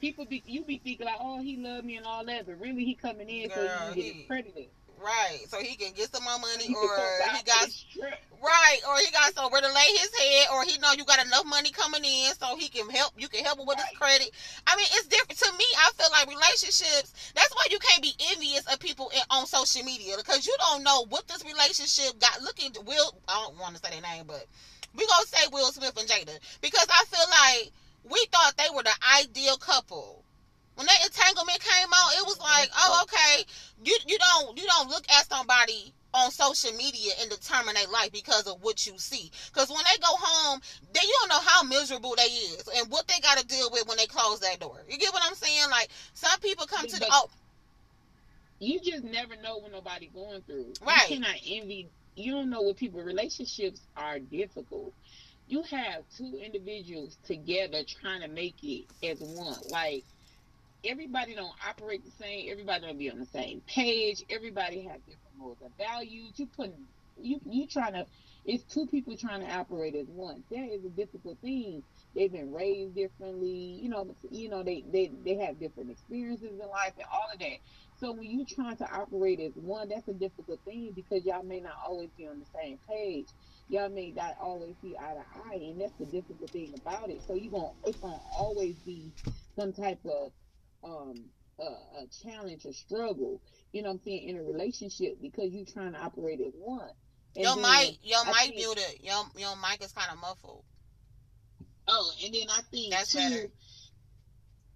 [0.00, 2.84] People be you be thinking like, oh, he love me and all that, but really
[2.84, 4.72] he coming in so Girl, you can get he- his credit.
[5.02, 5.40] right.
[5.48, 6.88] So he can get some more money, He or
[7.32, 8.14] he got with his trip.
[8.42, 11.44] Right, or he got somewhere to lay his head, or he know you got enough
[11.44, 13.12] money coming in, so he can help.
[13.18, 14.30] You can help him with his credit.
[14.66, 15.64] I mean, it's different to me.
[15.76, 17.32] I feel like relationships.
[17.34, 20.82] That's why you can't be envious of people in, on social media because you don't
[20.82, 22.40] know what this relationship got.
[22.40, 23.12] Looking Will.
[23.28, 24.46] I don't want to say their name, but
[24.96, 27.72] we gonna say Will Smith and Jada because I feel like
[28.04, 30.24] we thought they were the ideal couple.
[30.74, 33.44] When that entanglement came out, it was like, oh, okay.
[33.84, 38.12] You you don't you don't look at somebody on social media and determine their life
[38.12, 39.30] because of what you see.
[39.52, 40.60] Because when they go home,
[40.92, 43.86] they you don't know how miserable they is and what they got to deal with
[43.86, 44.78] when they close that door.
[44.88, 45.70] You get what I'm saying?
[45.70, 47.28] Like some people come to the oh
[48.58, 50.72] You just never know what nobody going through.
[50.84, 51.08] Right.
[51.10, 51.88] You cannot envy.
[52.16, 53.02] You don't know what people.
[53.02, 54.92] Relationships are difficult.
[55.50, 59.60] You have two individuals together trying to make it as one.
[59.66, 60.06] Like
[60.84, 62.50] everybody don't operate the same.
[62.50, 64.24] Everybody don't be on the same page.
[64.30, 66.34] Everybody have different morals and values.
[66.38, 66.72] You put
[67.18, 68.06] you you trying to.
[68.44, 70.44] It's two people trying to operate as one.
[70.50, 71.84] That is a difficult thing.
[72.14, 73.80] They've been raised differently.
[73.82, 74.16] You know.
[74.30, 77.58] You know they they they have different experiences in life and all of that.
[78.00, 81.60] So when you're trying to operate as one, that's a difficult thing because y'all may
[81.60, 83.26] not always be on the same page.
[83.68, 87.20] Y'all may not always see eye to eye, and that's the difficult thing about it.
[87.26, 89.12] So you gonna it's gonna always be
[89.54, 90.32] some type of
[90.82, 91.14] um
[91.62, 93.40] uh, a challenge or struggle.
[93.72, 96.88] You know what I'm saying in a relationship because you're trying to operate as one.
[97.36, 99.00] And your then mic your I mic think- muted.
[99.02, 100.64] Your your mic is kind of muffled.
[101.86, 103.46] Oh, and then I think That's too, better.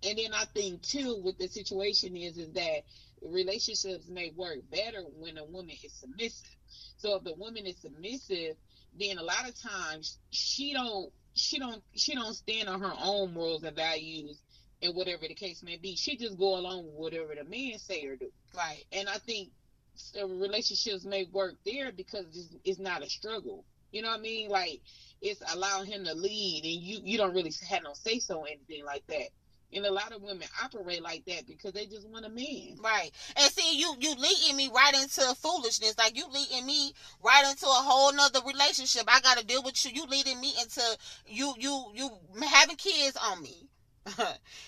[0.09, 2.83] and then I think too, what the situation is, is that
[3.25, 6.57] relationships may work better when a woman is submissive.
[6.97, 8.57] So if the woman is submissive,
[8.99, 13.35] then a lot of times she don't, she don't, she don't stand on her own
[13.35, 14.41] morals and values
[14.83, 15.97] and whatever the case may be.
[15.97, 18.31] She just go along with whatever the man say or do.
[18.57, 18.85] Right.
[18.93, 19.51] And I think
[20.21, 23.65] uh, relationships may work there because it's, it's not a struggle.
[23.93, 24.51] You know what I mean?
[24.51, 24.81] Like
[25.23, 28.85] it's allowing him to lead, and you you don't really have no say so anything
[28.85, 29.29] like that.
[29.75, 32.77] And a lot of women operate like that because they just want a man.
[32.83, 33.11] Right.
[33.37, 35.97] And see, you you leading me right into foolishness.
[35.99, 39.05] Like you leading me right into a whole nother relationship.
[39.09, 39.91] I got to deal with you.
[39.95, 40.83] You leading me into
[41.27, 42.11] you you you
[42.47, 43.69] having kids on me.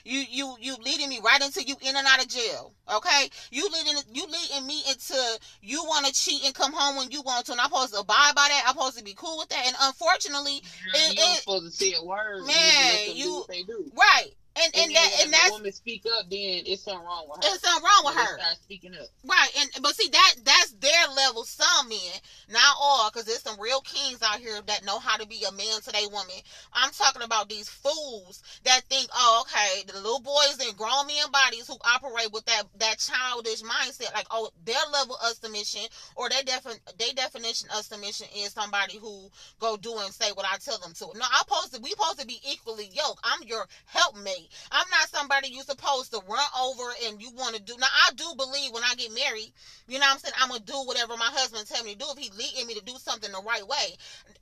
[0.04, 2.72] you you you leading me right into you in and out of jail.
[2.92, 3.28] Okay.
[3.50, 5.14] You leading you leading me into
[5.60, 8.00] you want to cheat and come home when you want to, and I'm supposed to
[8.00, 8.64] abide by that.
[8.66, 9.62] I'm supposed to be cool with that.
[9.66, 10.62] And unfortunately,
[10.94, 12.46] It- You're it- supposed to say a word.
[12.46, 14.30] Man, you just let them you- right.
[14.56, 17.50] And and, then that and that's woman speak up, then it's something wrong with her.
[17.50, 18.38] there's something wrong with her.
[18.38, 19.08] Start speaking up.
[19.24, 21.44] Right, and but see that that's their level.
[21.44, 22.16] Some men,
[22.50, 25.52] not all, because there's some real kings out here that know how to be a
[25.52, 26.40] man to their woman.
[26.72, 31.30] I'm talking about these fools that think, oh, okay, the little boys and grown men
[31.30, 35.82] bodies who operate with that that childish mindset, like, oh, their level of submission
[36.16, 39.28] or their defin their definition of submission is somebody who
[39.60, 41.06] go do and say what I tell them to.
[41.14, 43.20] No, I'm supposed to we supposed to be equally yoked.
[43.22, 44.45] I'm your helpmate.
[44.70, 47.76] I'm not somebody you supposed to run over and you want to do.
[47.78, 49.52] Now I do believe when I get married,
[49.88, 52.06] you know what I'm saying, I'm gonna do whatever my husband tell me to do.
[52.10, 53.96] If he leading me to do something the right way,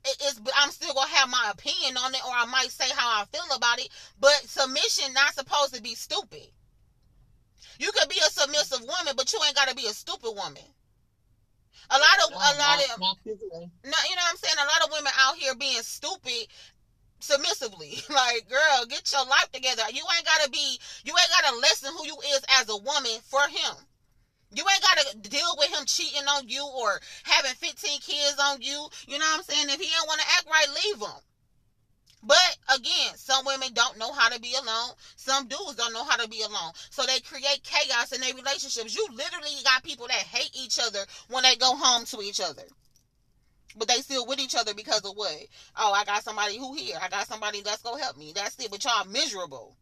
[0.05, 3.21] it's but I'm still gonna have my opinion on it, or I might say how
[3.21, 3.89] I feel about it.
[4.19, 6.47] But submission not supposed to be stupid.
[7.79, 10.63] You could be a submissive woman, but you ain't gotta be a stupid woman.
[11.89, 13.69] A lot of a lot of Not- not this way.
[13.83, 14.55] no, you know what I'm saying?
[14.57, 16.47] A lot of women out here being stupid
[17.19, 17.97] submissively.
[18.09, 19.83] Like, girl, get your life together.
[19.91, 23.41] You ain't gotta be you ain't gotta lessen who you is as a woman for
[23.41, 23.75] him.
[24.53, 28.87] You ain't gotta deal with him cheating on you or having 15 kids on you.
[29.07, 29.67] You know what I'm saying?
[29.69, 31.21] If he don't wanna act right, leave him.
[32.23, 34.91] But again, some women don't know how to be alone.
[35.15, 36.71] Some dudes don't know how to be alone.
[36.89, 38.95] So they create chaos in their relationships.
[38.95, 42.63] You literally got people that hate each other when they go home to each other.
[43.75, 45.35] But they still with each other because of what?
[45.75, 46.97] Oh, I got somebody who here.
[47.01, 48.31] I got somebody that's gonna help me.
[48.33, 48.71] That's it.
[48.71, 49.75] But y'all miserable.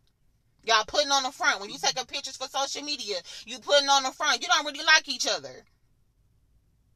[0.64, 1.60] Y'all putting on the front.
[1.60, 4.42] When you taking pictures for social media, you putting on the front.
[4.42, 5.66] You don't really like each other.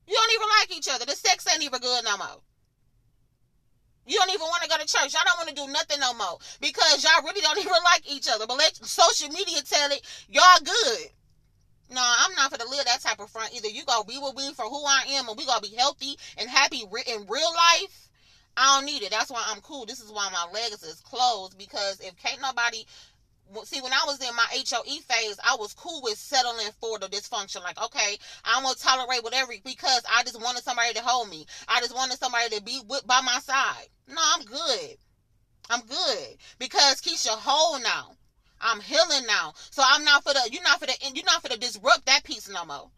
[0.07, 1.05] You don't even like each other.
[1.05, 2.41] The sex ain't even good no more.
[4.07, 5.13] You don't even want to go to church.
[5.13, 8.29] Y'all don't want to do nothing no more because y'all really don't even like each
[8.29, 8.47] other.
[8.47, 11.09] But let social media tell it y'all good.
[11.89, 13.69] No, I'm not for to live that type of front either.
[13.69, 16.49] You gonna be with me for who I am, and we gonna be healthy and
[16.49, 18.09] happy in real life.
[18.57, 19.11] I don't need it.
[19.11, 19.85] That's why I'm cool.
[19.85, 22.85] This is why my legs is closed because if can't nobody
[23.63, 27.07] see when I was in my HOE phase, I was cool with settling for the
[27.07, 27.63] dysfunction.
[27.63, 31.45] Like, okay, I'm gonna tolerate whatever because I just wanted somebody to hold me.
[31.67, 33.87] I just wanted somebody to be with by my side.
[34.07, 34.97] No, I'm good.
[35.69, 38.16] I'm good because Keisha whole now.
[38.61, 39.53] I'm healing now.
[39.71, 42.23] So I'm not for the you're not for the you're not for the disrupt that
[42.23, 42.89] piece no more.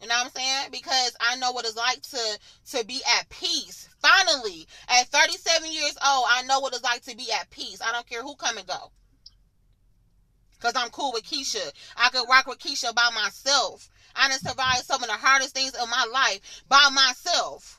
[0.00, 0.68] You know what I'm saying?
[0.70, 2.38] Because I know what it's like to
[2.78, 3.88] to be at peace.
[4.00, 7.80] Finally, at 37 years old, I know what it's like to be at peace.
[7.82, 8.92] I don't care who come and go.
[10.60, 11.70] Cause I'm cool with Keisha.
[11.96, 13.90] I could rock with Keisha by myself.
[14.14, 17.75] I done survived some of the hardest things in my life by myself.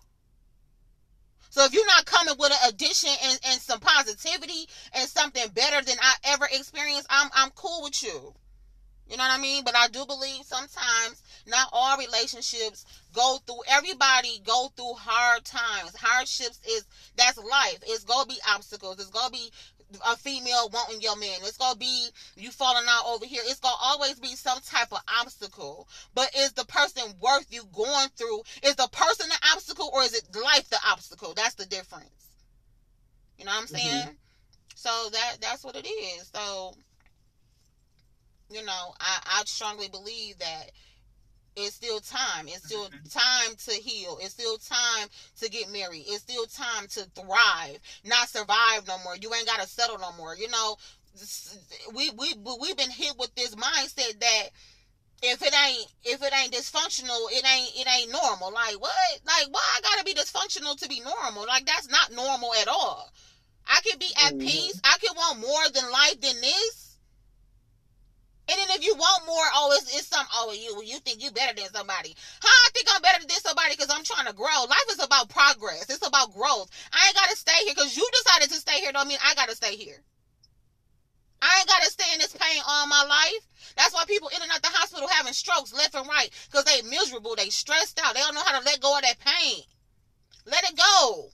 [1.57, 5.83] So if you're not coming with an addition and, and some positivity and something better
[5.83, 8.35] than I ever experienced, I'm I'm cool with you.
[9.09, 9.63] You know what I mean?
[9.63, 15.95] But I do believe sometimes not all relationships go through everybody go through hard times.
[15.95, 17.79] Hardships is that's life.
[17.87, 18.99] It's gonna be obstacles.
[18.99, 19.51] It's gonna be
[20.05, 21.39] a female wanting your man.
[21.43, 23.41] It's gonna be you falling out over here.
[23.45, 25.87] It's gonna always be some type of obstacle.
[26.13, 28.41] But is the person worth you going through?
[28.63, 31.33] Is the person the obstacle or is it life the obstacle?
[31.33, 32.31] That's the difference.
[33.37, 34.01] You know what I'm saying?
[34.01, 34.11] Mm-hmm.
[34.75, 36.29] So that that's what it is.
[36.33, 36.73] So
[38.49, 40.71] you know, I, I strongly believe that
[41.57, 42.47] it's still time.
[42.47, 43.07] It's still mm-hmm.
[43.09, 44.19] time to heal.
[44.21, 45.07] It's still time
[45.41, 46.05] to get married.
[46.07, 49.15] It's still time to thrive, not survive no more.
[49.19, 50.35] You ain't got to settle no more.
[50.35, 50.77] You know,
[51.95, 54.49] we we we've been hit with this mindset that
[55.23, 58.53] if it ain't if it ain't dysfunctional, it ain't it ain't normal.
[58.53, 59.19] Like what?
[59.25, 61.45] Like why I gotta be dysfunctional to be normal?
[61.47, 63.11] Like that's not normal at all.
[63.67, 64.47] I can be at mm-hmm.
[64.47, 64.79] peace.
[64.83, 66.76] I can want more than life than this.
[68.49, 71.31] And then if you want more, oh, it's, it's some, oh, you you think you
[71.31, 72.15] better than somebody.
[72.41, 74.63] How I think I'm better than somebody because I'm trying to grow.
[74.69, 75.89] Life is about progress.
[75.89, 76.71] It's about growth.
[76.93, 78.93] I ain't got to stay here because you decided to stay here.
[78.93, 79.99] Don't mean I got to stay here.
[81.41, 83.73] I ain't got to stay in this pain all my life.
[83.75, 86.81] That's why people in and out the hospital having strokes left and right because they
[86.89, 87.35] miserable.
[87.35, 88.15] They stressed out.
[88.15, 89.61] They don't know how to let go of that pain.
[90.45, 91.29] Let it go.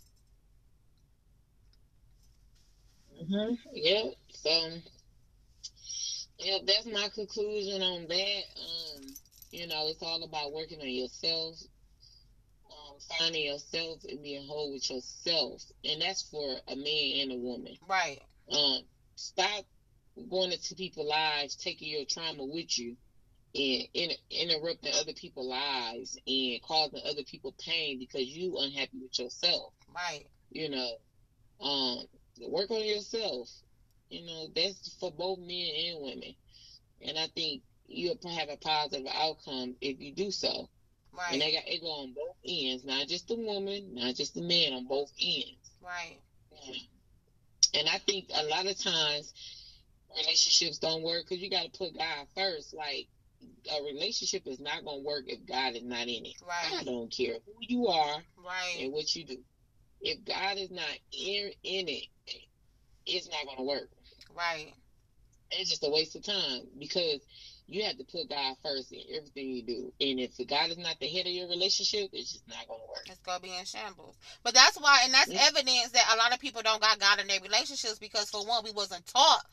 [3.21, 3.53] Mm-hmm.
[3.71, 4.09] Yeah.
[4.29, 4.81] So
[6.43, 8.43] yeah, that's my conclusion on that.
[8.57, 9.01] Um,
[9.51, 11.55] you know, it's all about working on yourself,
[12.69, 17.37] um, finding yourself and being whole with yourself, and that's for a man and a
[17.37, 17.77] woman.
[17.87, 18.19] Right.
[18.51, 18.79] Um,
[19.15, 19.65] stop
[20.29, 22.95] going into people's lives, taking your trauma with you,
[23.55, 29.17] and in, interrupting other people's lives and causing other people pain because you unhappy with
[29.17, 29.73] yourself.
[29.93, 30.25] Right.
[30.51, 30.91] You know,
[31.61, 31.99] um,
[32.49, 33.49] work on yourself
[34.13, 36.35] you know, that's for both men and women.
[37.01, 40.69] And I think you'll have a positive outcome if you do so.
[41.11, 41.33] Right.
[41.33, 44.41] And they got it go on both ends, not just the woman, not just the
[44.41, 45.71] man, on both ends.
[45.83, 46.19] Right.
[46.63, 47.79] Yeah.
[47.79, 49.33] And I think a lot of times
[50.15, 52.73] relationships don't work because you got to put God first.
[52.73, 53.07] Like
[53.71, 56.35] a relationship is not going to work if God is not in it.
[56.47, 56.81] Right.
[56.81, 58.21] I don't care who you are.
[58.37, 58.77] Right.
[58.79, 59.37] And what you do.
[60.01, 62.07] If God is not in in it,
[63.05, 63.89] it's not going to work.
[64.35, 64.73] Right.
[65.51, 67.19] It's just a waste of time because
[67.67, 69.93] you have to put God first in everything you do.
[70.01, 72.87] And if God is not the head of your relationship, it's just not going to
[72.87, 73.05] work.
[73.05, 74.17] It's going to be in shambles.
[74.43, 75.45] But that's why, and that's yeah.
[75.47, 78.63] evidence that a lot of people don't got God in their relationships because, for one,
[78.63, 79.45] we wasn't taught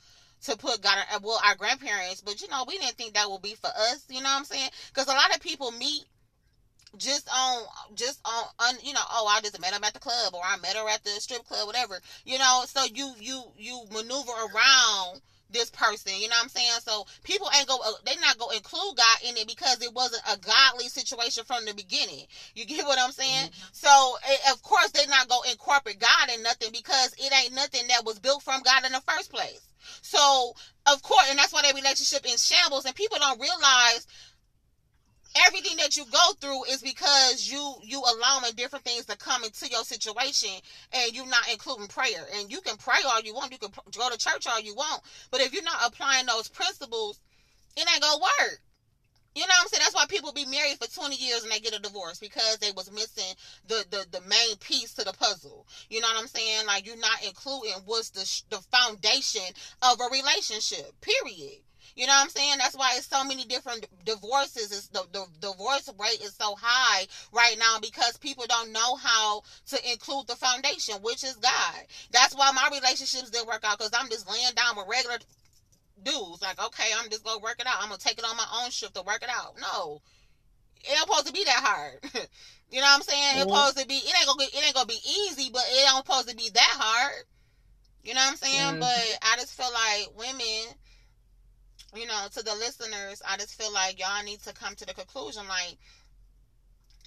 [0.45, 3.55] to put God, well, our grandparents, but you know, we didn't think that would be
[3.55, 4.05] for us.
[4.09, 4.71] You know what I'm saying?
[4.89, 6.05] Because a lot of people meet
[6.97, 7.63] just on
[7.95, 10.57] just on, on you know oh i just met him at the club or i
[10.59, 15.21] met her at the strip club whatever you know so you you you maneuver around
[15.53, 16.81] this person you know what i'm saying?
[16.83, 20.23] So people ain't go uh, they not go include god in it because it wasn't
[20.33, 22.27] a godly situation from the beginning.
[22.55, 23.49] You get what i'm saying?
[23.51, 23.69] Mm-hmm.
[23.73, 27.87] so eh, of course they not go incorporate god in nothing because it ain't nothing
[27.89, 29.69] that was built from god in the first place.
[30.03, 30.55] So
[30.87, 34.07] of course and that's why their relationship in shambles and people don't realize
[35.47, 39.69] everything that you go through is because you you allowing different things to come into
[39.69, 40.51] your situation
[40.93, 44.11] and you're not including prayer and you can pray all you want you can go
[44.11, 47.21] to church all you want but if you're not applying those principles
[47.77, 48.61] it ain't gonna work
[49.35, 49.83] you know what I'm saying?
[49.85, 52.73] That's why people be married for 20 years and they get a divorce because they
[52.73, 53.33] was missing
[53.69, 55.69] the, the, the main piece to the puzzle.
[55.89, 56.67] You know what I'm saying?
[56.67, 61.01] Like you're not including what's the the foundation of a relationship.
[61.01, 61.63] Period.
[62.01, 62.55] You know what I'm saying?
[62.57, 64.73] That's why it's so many different divorces.
[64.73, 69.43] It's the, the divorce rate is so high right now because people don't know how
[69.67, 71.85] to include the foundation, which is God.
[72.11, 75.19] That's why my relationships didn't work out because I'm just laying down with regular
[76.03, 76.41] dudes.
[76.41, 77.83] Like, okay, I'm just gonna work it out.
[77.83, 79.61] I'm gonna take it on my own shift to work it out.
[79.61, 80.01] No.
[80.83, 82.01] It ain't supposed to be that hard.
[82.73, 83.33] you know what I'm saying?
[83.37, 85.85] It's supposed to be it ain't gonna be it ain't gonna be easy, but it
[85.85, 87.25] ain't supposed to be that hard.
[88.05, 88.81] You know what I'm saying?
[88.81, 88.81] Mm-hmm.
[88.81, 90.81] But I just feel like women,
[91.95, 94.95] you know, to the listeners, I just feel like y'all need to come to the
[94.95, 95.77] conclusion like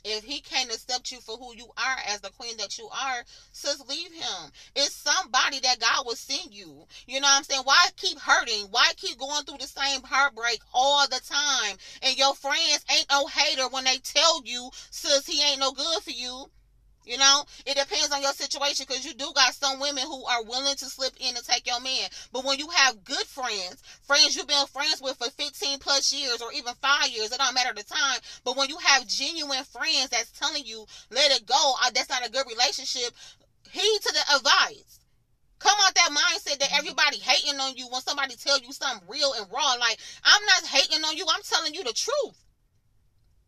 [0.05, 3.23] if he can't accept you for who you are as the queen that you are,
[3.53, 4.51] sis, leave him.
[4.75, 6.85] It's somebody that God will send you.
[7.07, 7.61] You know what I'm saying?
[7.63, 8.67] Why keep hurting?
[8.69, 11.77] Why keep going through the same heartbreak all the time?
[12.01, 16.03] And your friends ain't no hater when they tell you, sis, he ain't no good
[16.03, 16.49] for you.
[17.05, 20.43] You know, it depends on your situation because you do got some women who are
[20.43, 22.09] willing to slip in and take your man.
[22.31, 26.41] But when you have good friends, friends you've been friends with for 15 plus years
[26.41, 28.19] or even five years, it don't matter the time.
[28.45, 32.25] But when you have genuine friends that's telling you, let it go, uh, that's not
[32.25, 33.11] a good relationship,
[33.69, 34.99] heed to the advice.
[35.59, 39.33] Come out that mindset that everybody hating on you when somebody tell you something real
[39.33, 39.75] and raw.
[39.79, 42.42] Like, I'm not hating on you, I'm telling you the truth.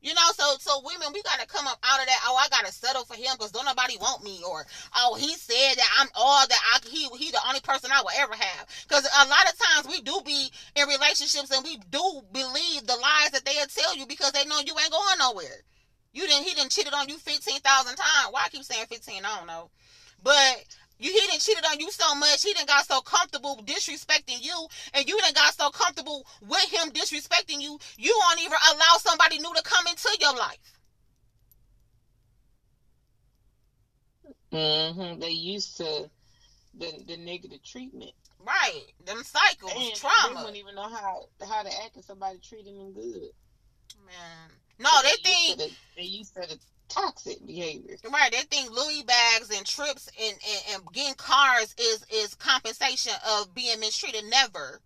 [0.06, 2.20] You know, so so women, we gotta come up out of that.
[2.28, 4.64] Oh, I gotta settle for him because don't nobody want me, or
[4.95, 8.14] oh, he said that I'm all that I he he the only person I will
[8.16, 8.68] ever have.
[8.88, 12.93] Because a lot of times we do be in relationships and we do believe the
[13.01, 15.66] lies that they'll tell you because they know you ain't going nowhere.
[16.14, 18.30] You didn't he didn't cheated on you fifteen thousand times.
[18.30, 19.26] Why I keep saying fifteen?
[19.26, 19.72] I don't know,
[20.22, 20.66] but
[20.97, 22.43] you he didn't cheated on you so much.
[22.43, 26.91] He didn't got so comfortable disrespecting you, and you didn't got so comfortable with him
[26.91, 27.77] disrespecting you.
[27.97, 30.57] You won't even allow somebody new to come into your life.
[34.51, 35.19] Mm-hmm.
[35.19, 36.09] They used to
[36.77, 38.11] the the negative treatment.
[38.39, 38.83] Right.
[39.05, 40.29] Them cycles, and trauma.
[40.29, 43.29] They wouldn't even know how how to act if somebody treated them good.
[44.05, 44.51] Man.
[44.77, 46.59] No, they, they think the, they used to the
[46.89, 47.97] toxic behavior.
[48.11, 48.31] Right.
[48.31, 53.53] They think Louis bags and trips and, and, and getting cars is is compensation of
[53.53, 54.25] being mistreated.
[54.29, 54.81] Never.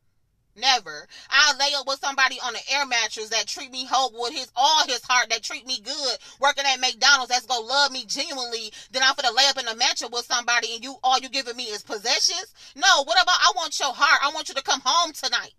[0.55, 1.07] Never.
[1.29, 4.51] I'll lay up with somebody on an air mattress that treat me whole with his
[4.55, 8.71] all his heart, that treat me good, working at McDonald's, that's gonna love me genuinely.
[8.91, 11.55] Then I'm gonna lay up in a mattress with somebody and you all you giving
[11.55, 12.53] me is possessions?
[12.75, 14.19] No, what about I want your heart.
[14.23, 15.53] I want you to come home tonight.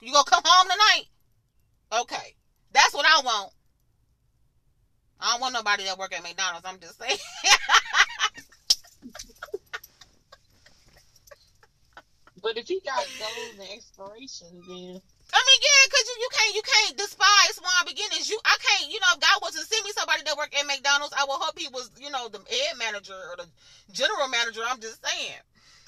[0.00, 1.06] You gonna come home tonight?
[2.02, 2.34] Okay.
[2.72, 3.52] That's what I want.
[5.20, 6.66] I don't want nobody that work at McDonald's.
[6.66, 7.16] I'm just saying.
[12.42, 15.00] but if he got goals and aspirations, then.
[15.26, 18.30] I mean, yeah, cause you, you can't you can't despise small beginnings.
[18.30, 20.64] You I can't you know if God was to send me somebody that work at
[20.66, 23.48] McDonald's, I would hope he was you know the head manager or the
[23.92, 24.62] general manager.
[24.66, 25.42] I'm just saying.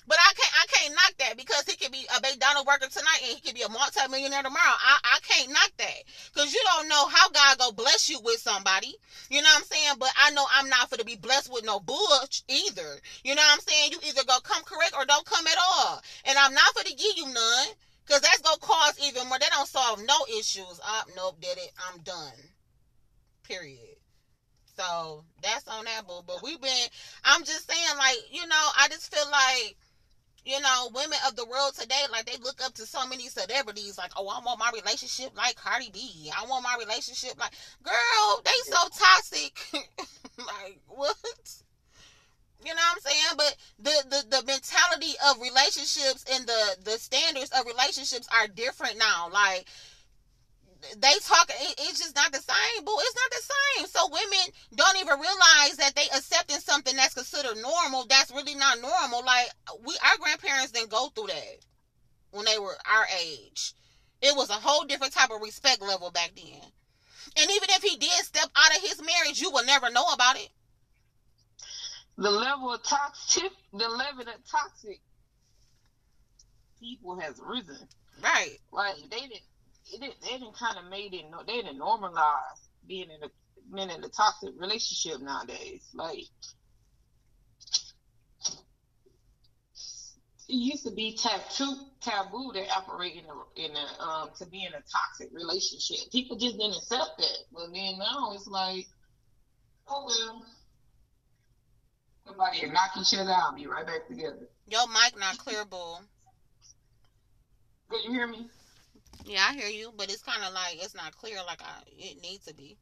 [0.08, 3.20] But I can't I can't knock that because he could be a McDonald's worker tonight
[3.28, 4.76] and he could be a multi-millionaire tomorrow.
[4.80, 6.00] I, I can't knock that.
[6.32, 8.96] Because you don't know how God go bless you with somebody.
[9.28, 9.96] You know what I'm saying?
[9.98, 12.96] But I know I'm not for to be blessed with no bush either.
[13.22, 13.92] You know what I'm saying?
[13.92, 16.00] You either go come correct or don't come at all.
[16.24, 17.68] And I'm not for to give you none.
[18.08, 19.38] Cause that's gonna cause even more.
[19.38, 20.80] They don't solve no issues.
[20.82, 21.70] Uh, nope, did it.
[21.86, 22.32] I'm done.
[23.42, 23.98] Period.
[24.78, 26.22] So that's on that boo.
[26.26, 26.88] But we've been.
[27.24, 29.76] I'm just saying, like you know, I just feel like
[30.48, 33.98] you know, women of the world today, like they look up to so many celebrities,
[33.98, 36.32] like, oh, I want my relationship like Cardi B.
[36.34, 39.60] I want my relationship like, girl, they so toxic.
[40.38, 41.16] like, what?
[42.64, 43.34] You know what I'm saying?
[43.36, 48.98] But the, the the mentality of relationships and the the standards of relationships are different
[48.98, 49.28] now.
[49.30, 49.66] Like
[50.96, 52.96] they talk it, it's just not the same boo.
[52.98, 53.86] It's not the same.
[53.86, 58.80] So women don't even realize that they accepting something that's considered normal that's really not
[58.80, 59.24] normal.
[59.24, 59.48] Like
[59.84, 61.58] we our grandparents didn't go through that
[62.30, 63.74] when they were our age.
[64.22, 66.62] It was a whole different type of respect level back then.
[67.36, 70.36] And even if he did step out of his marriage you will never know about
[70.36, 70.48] it.
[72.16, 75.00] The level of toxic the level of toxic
[76.80, 77.88] people has risen.
[78.22, 78.58] Right.
[78.72, 79.42] Like they didn't
[79.92, 83.30] it they didn't kind of made it they didn't normalize being in a
[83.74, 85.88] being in a toxic relationship nowadays.
[85.94, 86.24] Like
[90.48, 94.64] it used to be taboo taboo to operate in a in a um to be
[94.64, 96.10] in a toxic relationship.
[96.10, 97.38] People just didn't accept that.
[97.52, 98.86] But then now it's like,
[99.88, 100.46] oh well.
[102.26, 104.48] Somebody knock each other out, be right back together.
[104.66, 106.02] Yo, mic not clear, bull.
[107.90, 108.50] Did you hear me?
[109.24, 112.22] Yeah, I hear you, but it's kind of like it's not clear like I, it
[112.22, 112.78] needs to be.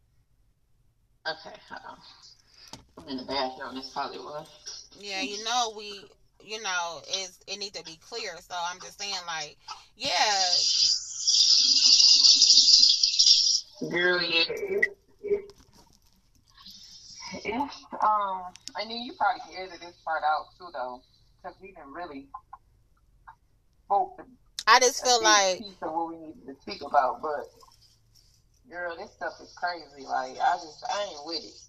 [1.27, 1.99] Okay, hold on.
[2.99, 3.75] I'm in the bathroom.
[3.75, 4.47] That's probably what.
[4.99, 6.05] Yeah, you know we,
[6.43, 8.37] you know, it's it needs to be clear.
[8.39, 9.57] So I'm just saying, like,
[9.97, 10.15] yeah.
[13.91, 14.45] Girl, yeah.
[17.45, 17.69] Yeah.
[18.03, 18.43] Um,
[18.77, 21.03] I knew you probably edit this part out too, though,
[21.43, 22.29] because we didn't really
[23.85, 24.21] spoke.
[24.67, 27.45] I just feel like piece of what we needed to speak about, but
[28.69, 30.07] girl, this stuff is crazy.
[30.07, 31.67] Like, I just, I ain't with it.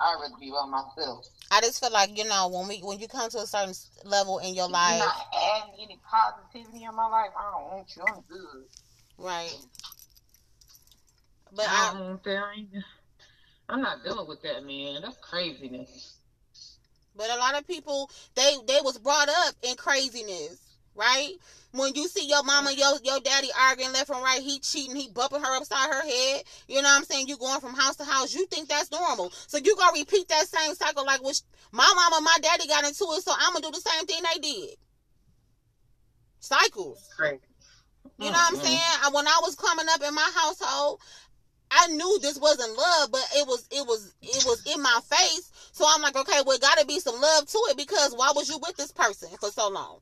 [0.00, 1.26] I'd rather be by myself.
[1.50, 4.38] I just feel like you know when we when you come to a certain level
[4.38, 5.26] in your life, You're not
[5.62, 7.30] adding any positivity in my life.
[7.38, 8.02] I don't want you.
[8.08, 8.64] I'm good.
[9.18, 9.54] right?
[11.54, 12.68] But I I, don't think
[13.68, 15.02] I'm not dealing with that, man.
[15.02, 16.16] That's craziness.
[17.16, 20.58] but a lot of people they they was brought up in craziness,
[20.94, 21.32] right?
[21.72, 25.08] When you see your mama, your your daddy arguing left and right, he cheating, he
[25.08, 26.42] bumping her upside her head.
[26.68, 27.28] You know what I'm saying?
[27.28, 29.30] You going from house to house, you think that's normal.
[29.30, 31.40] So you gonna repeat that same cycle like which
[31.72, 34.40] my mama, my daddy got into it, so I'm gonna do the same thing they
[34.40, 34.76] did.
[36.38, 37.08] Cycles.
[37.16, 37.40] Crazy.
[38.18, 38.66] You know what I'm mm-hmm.
[38.66, 38.78] saying?
[39.02, 41.00] I, when I was coming up in my household,
[41.70, 45.50] I knew this wasn't love, but it was it was it was in my face.
[45.72, 48.48] So I'm like, okay, well, got to be some love to it because why was
[48.48, 49.98] you with this person for so long?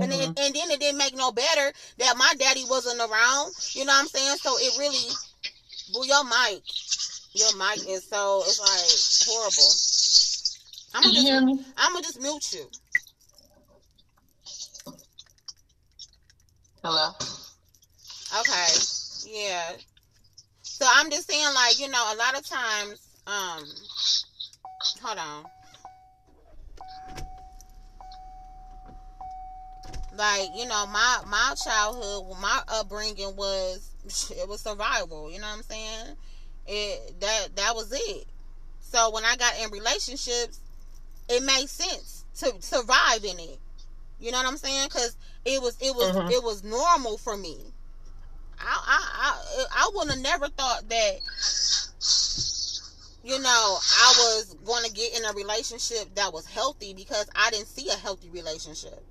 [0.00, 0.44] And then Mm-hmm.
[0.44, 3.52] and then it didn't make no better that my daddy wasn't around.
[3.72, 4.36] You know what I'm saying?
[4.38, 5.10] So it really,
[5.92, 6.62] blew your mic,
[7.34, 9.72] your mic is so it's like horrible.
[10.94, 11.74] I'm gonna just?
[11.76, 12.66] I'm gonna just mute you.
[16.82, 17.10] Hello.
[18.40, 18.66] Okay.
[19.26, 19.72] Yeah.
[20.62, 23.64] So I'm just saying, like, you know, a lot of times, um,
[25.00, 25.44] hold on.
[30.16, 33.90] Like, you know, my my childhood, my upbringing was
[34.36, 35.30] it was survival.
[35.30, 36.16] You know what I'm saying?
[36.66, 38.26] It that that was it.
[38.80, 40.60] So when I got in relationships,
[41.28, 43.58] it made sense to survive in it.
[44.20, 44.88] You know what I'm saying?
[44.88, 46.30] Because it was it was Mhm.
[46.30, 47.72] it was normal for me.
[48.60, 51.20] I I I, I would have never thought that
[53.24, 57.50] you know I was going to get in a relationship that was healthy because I
[57.50, 59.02] didn't see a healthy relationship.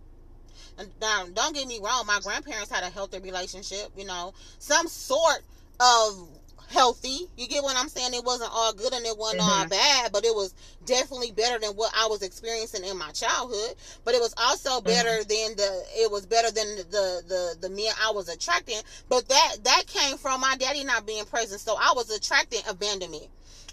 [1.01, 3.89] Now, don't get me wrong, my grandparents had a healthy relationship.
[3.97, 5.41] You know, some sort
[5.79, 6.27] of
[6.69, 7.27] healthy.
[7.37, 8.13] You get what I'm saying?
[8.13, 9.69] It wasn't all good and it wasn't all Mhm.
[9.69, 10.53] bad, but it was
[10.85, 13.75] definitely better than what I was experiencing in my childhood.
[14.05, 17.69] But it was also better than the it was better than the the the, the
[17.69, 18.81] men I was attracting.
[19.09, 21.59] But that that came from my daddy not being present.
[21.61, 23.27] So I was attracting abandonment.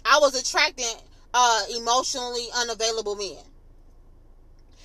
[0.05, 0.95] I was attracting
[1.33, 3.37] uh emotionally unavailable men.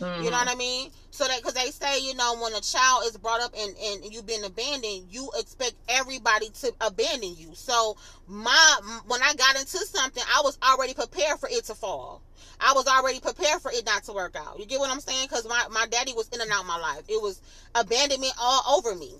[0.00, 0.30] You Mm-hmm.
[0.30, 0.90] know what I mean?
[1.10, 4.12] So that because they say, you know, when a child is brought up and and
[4.12, 7.54] you've been abandoned, you expect everybody to abandon you.
[7.54, 12.22] So my when I got into something, I was already prepared for it to fall.
[12.60, 14.58] I was already prepared for it not to work out.
[14.58, 15.26] You get what I'm saying?
[15.28, 17.02] Because my my daddy was in and out of my life.
[17.08, 17.40] It was
[17.74, 19.14] abandonment all over me.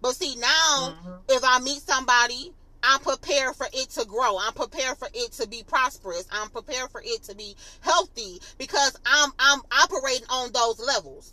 [0.00, 1.20] But see now, Mhm.
[1.28, 2.52] if I meet somebody,
[2.82, 4.38] I'm prepared for it to grow.
[4.38, 6.26] I'm prepared for it to be prosperous.
[6.30, 11.32] I'm prepared for it to be healthy because I'm I'm operating on those levels.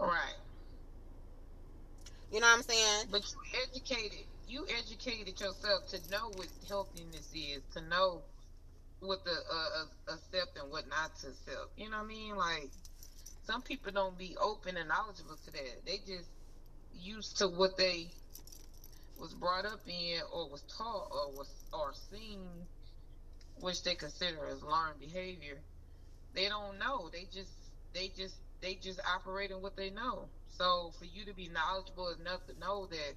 [0.00, 0.34] Right.
[2.32, 3.06] You know what I'm saying?
[3.10, 4.24] But you educated.
[4.48, 8.22] You educated yourself to know what healthiness is, to know
[9.00, 11.70] what the uh, uh, accept and what not to accept.
[11.76, 12.36] You know what I mean?
[12.36, 12.70] Like
[13.44, 15.84] some people don't be open and knowledgeable to that.
[15.86, 16.28] They just
[17.00, 18.08] used to what they
[19.20, 22.68] was brought up in, or was taught, or was or seen,
[23.60, 25.62] which they consider as learned behavior.
[26.34, 27.10] They don't know.
[27.12, 27.52] They just
[27.94, 30.30] they just they just operate in what they know.
[30.48, 33.14] So for you to be knowledgeable enough to know that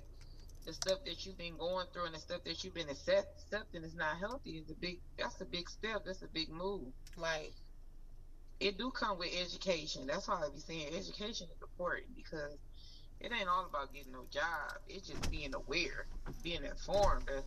[0.66, 3.84] the stuff that you've been going through and the stuff that you've been accept, accepting
[3.84, 6.04] is not healthy is a big that's a big step.
[6.06, 6.93] That's a big move.
[7.18, 7.54] like
[8.60, 10.08] It do come with education.
[10.08, 12.58] That's why I be saying education is important because
[13.24, 14.78] it ain't all about getting no job.
[14.89, 16.05] It's just being aware,
[16.43, 17.43] being informed of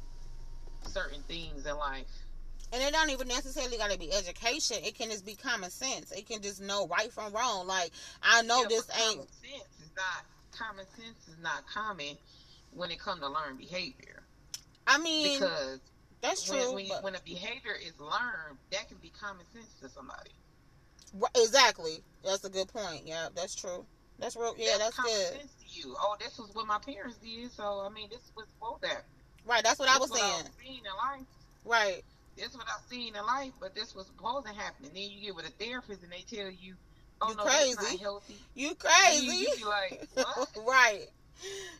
[0.91, 2.07] certain things in life.
[2.72, 4.79] And it don't even necessarily got to be education.
[4.83, 6.11] It can just be common sense.
[6.11, 7.66] It can just know right from wrong.
[7.66, 9.16] Like I know Yeah, this ain't.
[9.16, 12.16] common sense is not common sense is not common
[12.72, 14.22] when it comes to learned behavior
[14.87, 15.81] I mean, because
[16.22, 16.74] that's when, true.
[16.74, 20.31] when, you, but- when a behavior is learned, that can be common sense to somebody.
[21.37, 22.03] Exactly.
[22.24, 23.03] That's a good point.
[23.07, 23.85] Yeah, that's true.
[24.19, 24.55] That's real.
[24.59, 25.41] Yeah, that's, that's good.
[25.69, 25.95] you.
[25.99, 27.51] Oh, this was what my parents did.
[27.53, 29.05] So I mean, this was supposed that.
[29.47, 29.62] Right.
[29.62, 30.25] That's what this I was saying.
[30.25, 31.27] I was
[31.64, 32.03] right.
[32.37, 34.87] This is what I've seen in life, but this was supposed to happen.
[34.87, 36.75] And then you get with a therapist, and they tell you,
[37.21, 37.75] "Oh you no, crazy.
[37.75, 39.27] that's not healthy." You crazy.
[39.27, 40.09] You, you like,
[40.67, 41.07] right.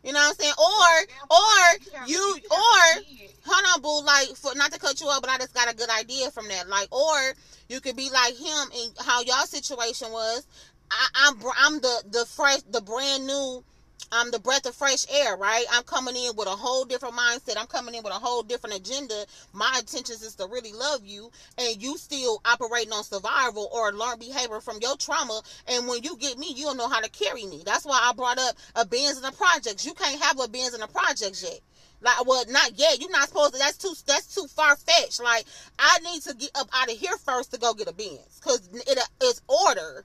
[0.05, 0.55] You know what I'm saying?
[0.59, 3.03] Or or you or
[3.45, 4.05] hold on, boo.
[4.05, 6.49] Like for not to cut you up, but I just got a good idea from
[6.49, 6.69] that.
[6.69, 7.35] Like or
[7.69, 10.47] you could be like him and how y'all situation was.
[10.91, 13.65] I, I'm I'm the the fresh the brand new
[14.13, 15.65] I'm the breath of fresh air, right?
[15.73, 17.57] I'm coming in with a whole different mindset.
[17.59, 19.27] I'm coming in with a whole different agenda.
[19.53, 24.19] My intentions is to really love you, and you still operating on survival or learn
[24.19, 25.43] behavior from your trauma.
[25.67, 27.63] And when you get me, you don't know how to carry me.
[27.65, 29.85] That's why I brought up a Benz in the projects.
[29.85, 31.61] You can't have a Benz in the projects yet.
[32.01, 33.01] Like, well, not yet.
[33.01, 33.59] You're not supposed to.
[33.59, 33.95] That's too.
[34.07, 35.21] That's too far fetched.
[35.21, 35.47] Like,
[35.79, 38.69] I need to get up out of here first to go get a Benz, cause
[38.73, 40.05] it, it's order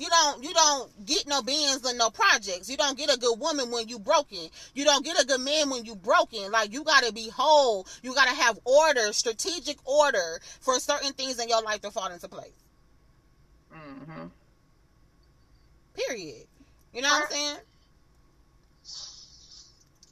[0.00, 2.68] you don't you don't get no Benz and no projects.
[2.68, 4.48] You don't get a good woman when you broken.
[4.74, 6.50] You don't get a good man when you broken.
[6.50, 7.86] Like you gotta be whole.
[8.02, 12.28] You gotta have order, strategic order for certain things in your life to fall into
[12.28, 12.52] place.
[13.72, 14.26] Mm-hmm.
[15.94, 16.46] Period.
[16.92, 17.56] You know what I'm saying?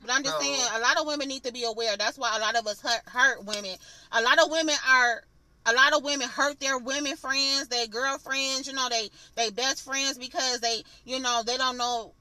[0.06, 1.96] But I'm just saying, a lot of women need to be aware.
[1.96, 3.76] That's why a lot of us hurt, hurt women.
[4.12, 5.24] A lot of women are
[5.66, 9.84] a lot of women hurt their women friends, their girlfriends, you know, they they best
[9.84, 12.14] friends because they, you know, they don't know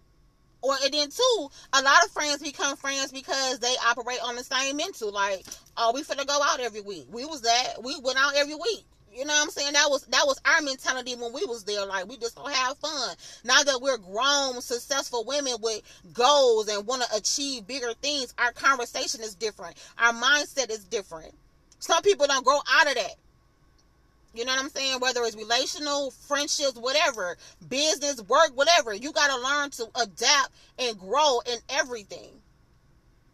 [0.62, 4.44] or and then too, a lot of friends become friends because they operate on the
[4.44, 5.12] same mental.
[5.12, 5.46] Like,
[5.78, 7.06] oh, we finna go out every week.
[7.10, 7.84] We was that.
[7.84, 8.86] We went out every week.
[9.14, 9.74] You know what I'm saying?
[9.74, 11.86] That was that was our mentality when we was there.
[11.86, 13.16] Like we just don't have fun.
[13.44, 18.52] Now that we're grown, successful women with goals and want to achieve bigger things, our
[18.52, 19.78] conversation is different.
[20.00, 21.34] Our mindset is different.
[21.80, 23.16] Some people don't grow out of that.
[24.36, 25.00] You know what I'm saying?
[25.00, 27.38] Whether it's relational, friendships, whatever,
[27.70, 32.32] business, work, whatever, you got to learn to adapt and grow in everything.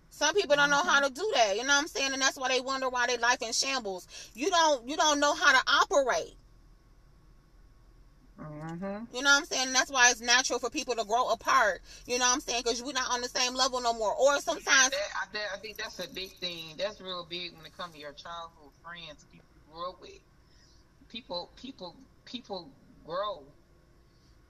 [0.10, 1.56] Some people don't know how to do that.
[1.56, 2.14] You know what I'm saying?
[2.14, 4.08] And that's why they wonder why their life in shambles.
[4.36, 6.36] You don't you don't know how to operate.
[8.40, 9.16] Mm-hmm.
[9.16, 9.68] You know what I'm saying?
[9.68, 11.82] And that's why it's natural for people to grow apart.
[12.06, 12.62] You know what I'm saying?
[12.64, 14.14] Because we're not on the same level no more.
[14.14, 14.92] Or sometimes.
[14.92, 14.96] That,
[15.34, 16.76] I, I, think that's a big thing.
[16.78, 20.20] That's real big when it comes to your childhood friends, people you grew up with
[21.12, 21.96] people people
[22.26, 22.72] people
[23.06, 23.44] grow.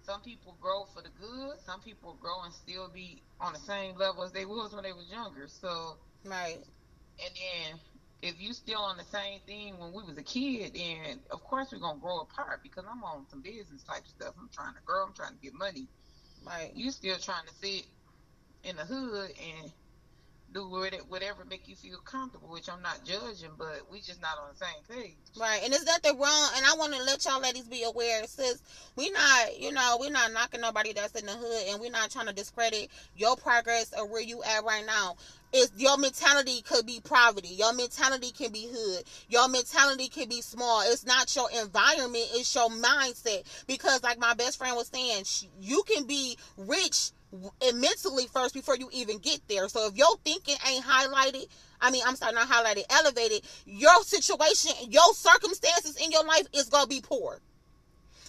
[0.04, 1.60] Some people grow for the good.
[1.66, 4.94] Some people grow and still be on the same level as they was when they
[4.94, 5.48] was younger.
[5.48, 6.58] So right.
[7.24, 7.80] And then
[8.22, 11.70] if you still on the same thing when we was a kid, then of course
[11.72, 14.34] we're gonna grow apart because I'm on some business type stuff.
[14.40, 15.06] I'm trying to grow.
[15.06, 15.88] I'm trying to get money.
[16.46, 16.72] Right.
[16.76, 17.86] You still trying to sit
[18.64, 19.72] in the hood and
[20.54, 20.68] do
[21.08, 24.66] whatever make you feel comfortable, which I'm not judging, but we just not on the
[24.66, 25.16] same page.
[25.40, 26.50] Right, and it's nothing wrong.
[26.56, 28.62] And I want to let y'all ladies be aware, sis.
[28.96, 32.12] We not, you know, we're not knocking nobody that's in the hood, and we're not
[32.12, 35.16] trying to discredit your progress or where you at right now.
[35.54, 37.50] It's your mentality could be poverty.
[37.50, 39.04] Your mentality can be hood.
[39.28, 40.82] Your mentality can be small.
[40.86, 42.26] It's not your environment.
[42.34, 43.44] It's your mindset.
[43.68, 45.26] Because, like my best friend was saying,
[45.60, 49.70] you can be rich and mentally first before you even get there.
[49.70, 51.48] So if your thinking ain't highlighted,
[51.80, 56.70] I mean, I'm sorry, not highlighted, elevated, your situation, your circumstances in your life is
[56.70, 57.40] gonna be poor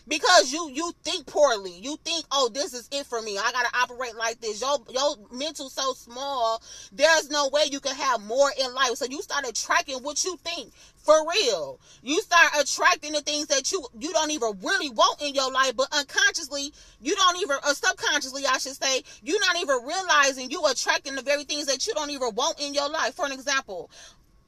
[0.08, 1.72] because you you think poorly.
[1.72, 3.38] You think, oh, this is it for me.
[3.38, 4.60] I gotta operate like this.
[4.60, 6.62] Your your mental so small.
[6.92, 8.94] There's no way you can have more in life.
[8.96, 11.80] So you start attracting what you think for real.
[12.02, 15.76] You start attracting the things that you you don't even really want in your life,
[15.76, 20.64] but unconsciously you don't even, or subconsciously, I should say, you're not even realizing you
[20.66, 23.14] attracting the very things that you don't even want in your life.
[23.14, 23.90] For an example,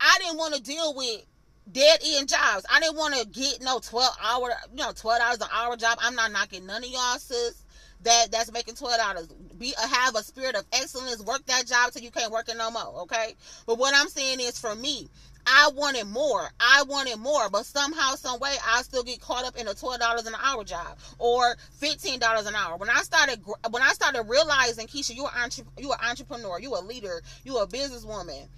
[0.01, 1.25] I didn't want to deal with
[1.71, 2.65] dead end jobs.
[2.71, 5.99] I didn't want to get no 12 hour, you know, 12 hours an hour job.
[6.01, 7.61] I'm not knocking none of y'all, sis.
[8.03, 9.29] That that's making twelve dollars.
[9.57, 11.23] Be have a spirit of excellence.
[11.25, 13.03] Work that job till you can't work it no more.
[13.05, 13.35] Okay.
[13.67, 15.09] But what I'm saying is, for me,
[15.47, 16.49] I wanted more.
[16.61, 20.01] I wanted more, but somehow, some way, I still get caught up in a twelve
[20.01, 22.77] dollars an hour job or fifteen dollars an hour.
[22.77, 23.41] When I started,
[23.71, 25.49] when I started realizing, Keisha, you are
[25.79, 28.49] you are an entrepreneur, you are a leader, you are a businesswoman.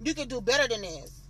[0.00, 1.25] You can do better than this.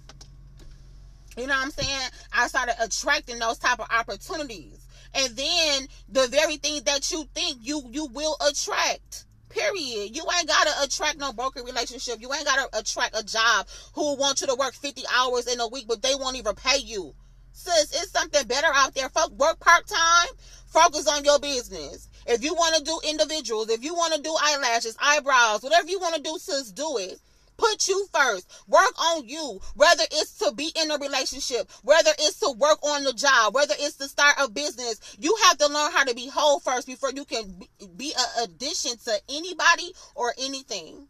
[1.36, 2.10] You know what I'm saying?
[2.32, 4.86] I started attracting those type of opportunities.
[5.14, 9.24] And then the very thing that you think you you will attract.
[9.50, 10.16] Period.
[10.16, 12.20] You ain't gotta attract no broken relationship.
[12.20, 15.68] You ain't gotta attract a job who want you to work 50 hours in a
[15.68, 17.14] week, but they won't even pay you.
[17.52, 19.08] Sis, it's something better out there.
[19.08, 20.28] Folk work part time.
[20.66, 22.08] Focus on your business.
[22.26, 26.00] If you want to do individuals, if you want to do eyelashes, eyebrows, whatever you
[26.00, 27.18] want to do, sis, do it.
[27.56, 28.46] Put you first.
[28.68, 29.60] Work on you.
[29.74, 33.74] Whether it's to be in a relationship, whether it's to work on the job, whether
[33.78, 37.10] it's to start a business, you have to learn how to be whole first before
[37.12, 37.62] you can
[37.96, 41.08] be an addition to anybody or anything.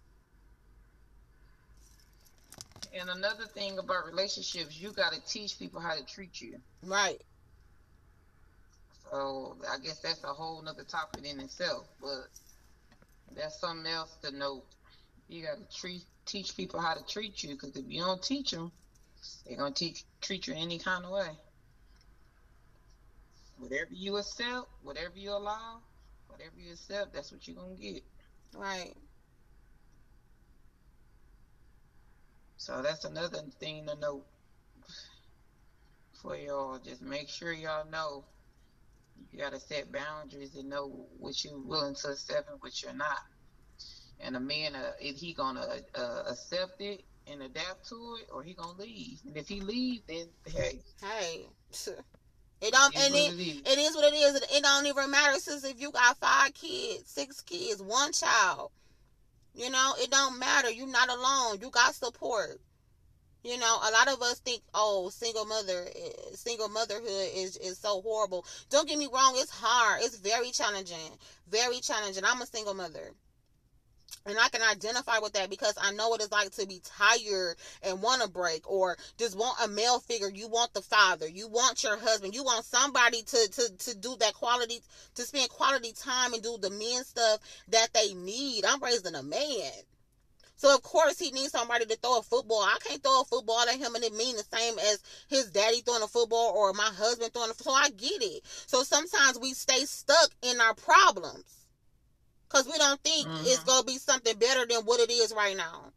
[2.99, 6.59] And another thing about relationships, you got to teach people how to treat you.
[6.83, 7.21] Right.
[9.11, 12.29] So I guess that's a whole nother topic in itself, but
[13.37, 14.65] that's something else to note.
[15.29, 18.51] You got to treat teach people how to treat you because if you don't teach
[18.51, 18.73] them,
[19.47, 21.31] they're gonna teach treat you any kind of way.
[23.59, 25.81] Whatever you accept, whatever you allow,
[26.29, 28.03] whatever you accept, that's what you're gonna get.
[28.55, 28.95] Right.
[32.59, 34.27] So that's another thing to note
[36.21, 36.79] for y'all.
[36.79, 38.25] Just make sure y'all know
[39.33, 43.23] you gotta set boundaries and know what you're willing to accept and what you're not.
[44.21, 48.43] And a man, uh, if he gonna uh, accept it and adapt to it, or
[48.43, 49.21] he gonna leave.
[49.27, 51.47] And if he leave, then hey, hey.
[52.59, 54.37] It don't, and it, it is what it is.
[54.37, 58.71] It, it don't even matter since if you got five kids, six kids, one child.
[59.55, 60.71] You know, it don't matter.
[60.71, 61.59] You're not alone.
[61.61, 62.59] You got support.
[63.43, 67.79] You know, a lot of us think, oh, single mother, eh, single motherhood is is
[67.79, 68.45] so horrible.
[68.71, 70.01] Don't get me wrong, it's hard.
[70.03, 71.13] It's very challenging,
[71.49, 72.25] very challenging.
[72.25, 73.13] I'm a single mother.
[74.27, 77.57] And I can identify with that because I know what it's like to be tired
[77.83, 80.29] and want a break or just want a male figure.
[80.29, 81.29] You want the father.
[81.29, 82.35] You want your husband.
[82.35, 84.81] You want somebody to, to, to do that quality,
[85.15, 87.39] to spend quality time and do the men stuff
[87.69, 88.65] that they need.
[88.65, 89.73] I'm raising a man.
[90.57, 92.63] So of course he needs somebody to throw a football.
[92.63, 95.83] I can't throw a football at him and it mean the same as his daddy
[95.83, 98.43] throwing a football or my husband throwing a So I get it.
[98.67, 101.66] So sometimes we stay stuck in our problems.
[102.49, 103.45] Cause we don't think mm-hmm.
[103.45, 105.93] it's gonna be something better than what it is right now.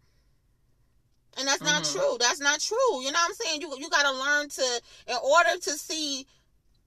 [1.38, 2.00] And that's not mm-hmm.
[2.00, 2.18] true.
[2.20, 3.02] That's not true.
[3.02, 3.62] You know what I'm saying?
[3.62, 6.26] You you gotta learn to in order to see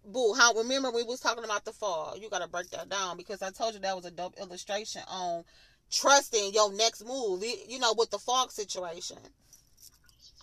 [0.05, 2.17] boo how remember we was talking about the fall.
[2.19, 5.45] You gotta break that down because I told you that was a dope illustration on
[5.91, 9.19] trusting your next move, you know, with the fog situation.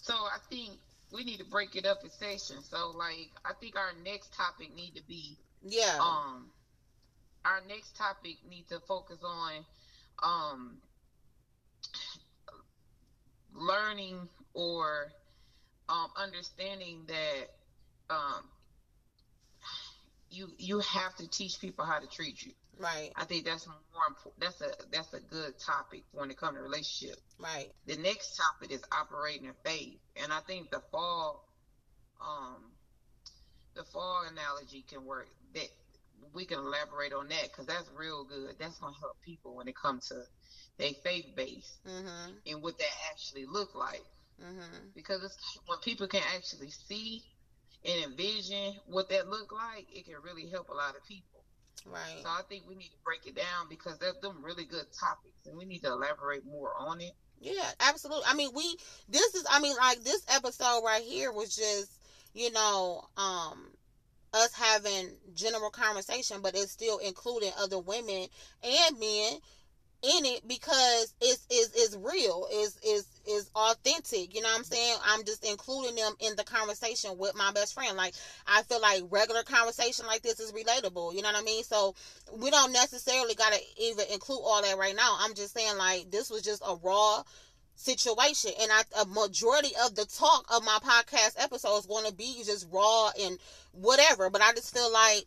[0.01, 0.71] So I think
[1.11, 2.67] we need to break it up in sections.
[2.69, 5.97] So like I think our next topic need to be yeah.
[5.99, 6.47] Um
[7.45, 9.65] our next topic need to focus on
[10.23, 10.79] um
[13.53, 15.11] learning or
[15.89, 17.47] um understanding that
[18.09, 18.49] um
[20.29, 22.51] you you have to teach people how to treat you.
[22.77, 23.11] Right.
[23.15, 24.39] I think that's more important.
[24.39, 27.17] That's a that's a good topic when it comes to relationship.
[27.37, 27.69] Right.
[27.85, 31.41] The next topic is operating in faith, and I think the fall,
[32.21, 32.71] um,
[33.75, 35.29] the fall analogy can work.
[35.53, 35.67] That
[36.33, 38.55] we can elaborate on that because that's real good.
[38.59, 40.23] That's gonna help people when it comes to
[40.77, 42.31] their faith base mm-hmm.
[42.47, 44.03] and what that actually look like.
[44.41, 44.87] Mm-hmm.
[44.95, 47.21] Because it's, when people can actually see
[47.85, 51.43] and envision what that look like, it can really help a lot of people.
[51.85, 52.21] Right.
[52.21, 55.45] So I think we need to break it down because they're them really good topics,
[55.45, 57.13] and we need to elaborate more on it.
[57.39, 58.25] Yeah, absolutely.
[58.27, 58.75] I mean, we
[59.07, 61.91] this is I mean, like this episode right here was just
[62.33, 63.71] you know um
[64.33, 68.27] us having general conversation, but it's still including other women
[68.63, 69.39] and men
[70.01, 72.47] in it because it's is is real.
[72.53, 74.33] Is is is authentic.
[74.33, 74.95] You know what i'm saying?
[75.05, 77.97] I'm just including them in the conversation with my best friend.
[77.97, 78.13] Like
[78.47, 81.13] i feel like regular conversation like this is relatable.
[81.13, 81.63] You know what i mean?
[81.63, 81.95] So
[82.37, 85.17] we don't necessarily gotta even include all that right now.
[85.19, 87.23] I'm just saying like this was just a raw
[87.79, 88.51] situation.
[88.61, 92.43] And I, a majority of the talk of my podcast episode is going to be
[92.45, 93.37] just raw and
[93.71, 95.25] whatever but i just feel like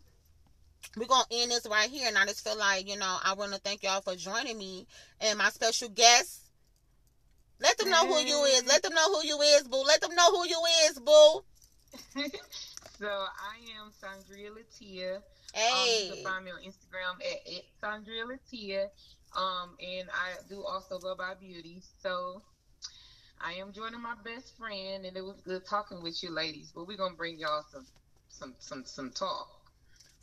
[0.97, 2.07] we're gonna end this right here.
[2.07, 4.85] And i just feel like you know i want to thank y'all for joining me
[5.21, 6.41] and my special guest.
[7.59, 8.67] Let them know who you is.
[8.67, 9.83] Let them know who you is boo.
[9.87, 11.43] Let them know who you is boo.
[12.99, 15.21] So i am sandria latia.
[15.53, 18.87] Hey um, you can find me on instagram at, at sandria latia
[19.35, 22.41] um and i do also go by beauty so
[23.41, 26.87] i am joining my best friend and it was good talking with you ladies but
[26.87, 27.85] we're gonna bring y'all some
[28.29, 29.63] some some some talk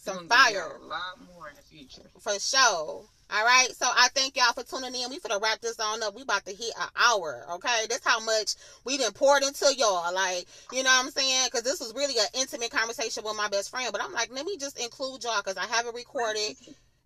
[0.01, 0.79] some fire.
[0.81, 2.09] A lot more in the future.
[2.21, 3.05] For sure.
[3.33, 3.69] All right.
[3.77, 5.11] So I thank y'all for tuning in.
[5.11, 6.15] We finna wrap this on up.
[6.15, 7.45] We about to hit an hour.
[7.53, 7.85] Okay.
[7.89, 8.55] That's how much
[8.85, 10.13] we done poured into y'all.
[10.15, 11.47] Like, you know what I'm saying?
[11.47, 13.91] Because this was really an intimate conversation with my best friend.
[13.93, 16.57] But I'm like, let me just include y'all because I haven't recorded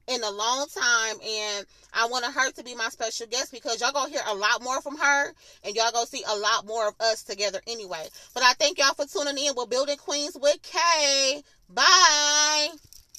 [0.08, 3.92] in a long time and I wanted her to be my special guest because y'all
[3.92, 5.32] gonna hear a lot more from her
[5.64, 8.06] and y'all gonna see a lot more of us together anyway.
[8.34, 9.54] But I thank y'all for tuning in.
[9.56, 11.42] We're building Queens with K.
[11.68, 12.68] Bye.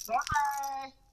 [0.06, 1.05] Bye.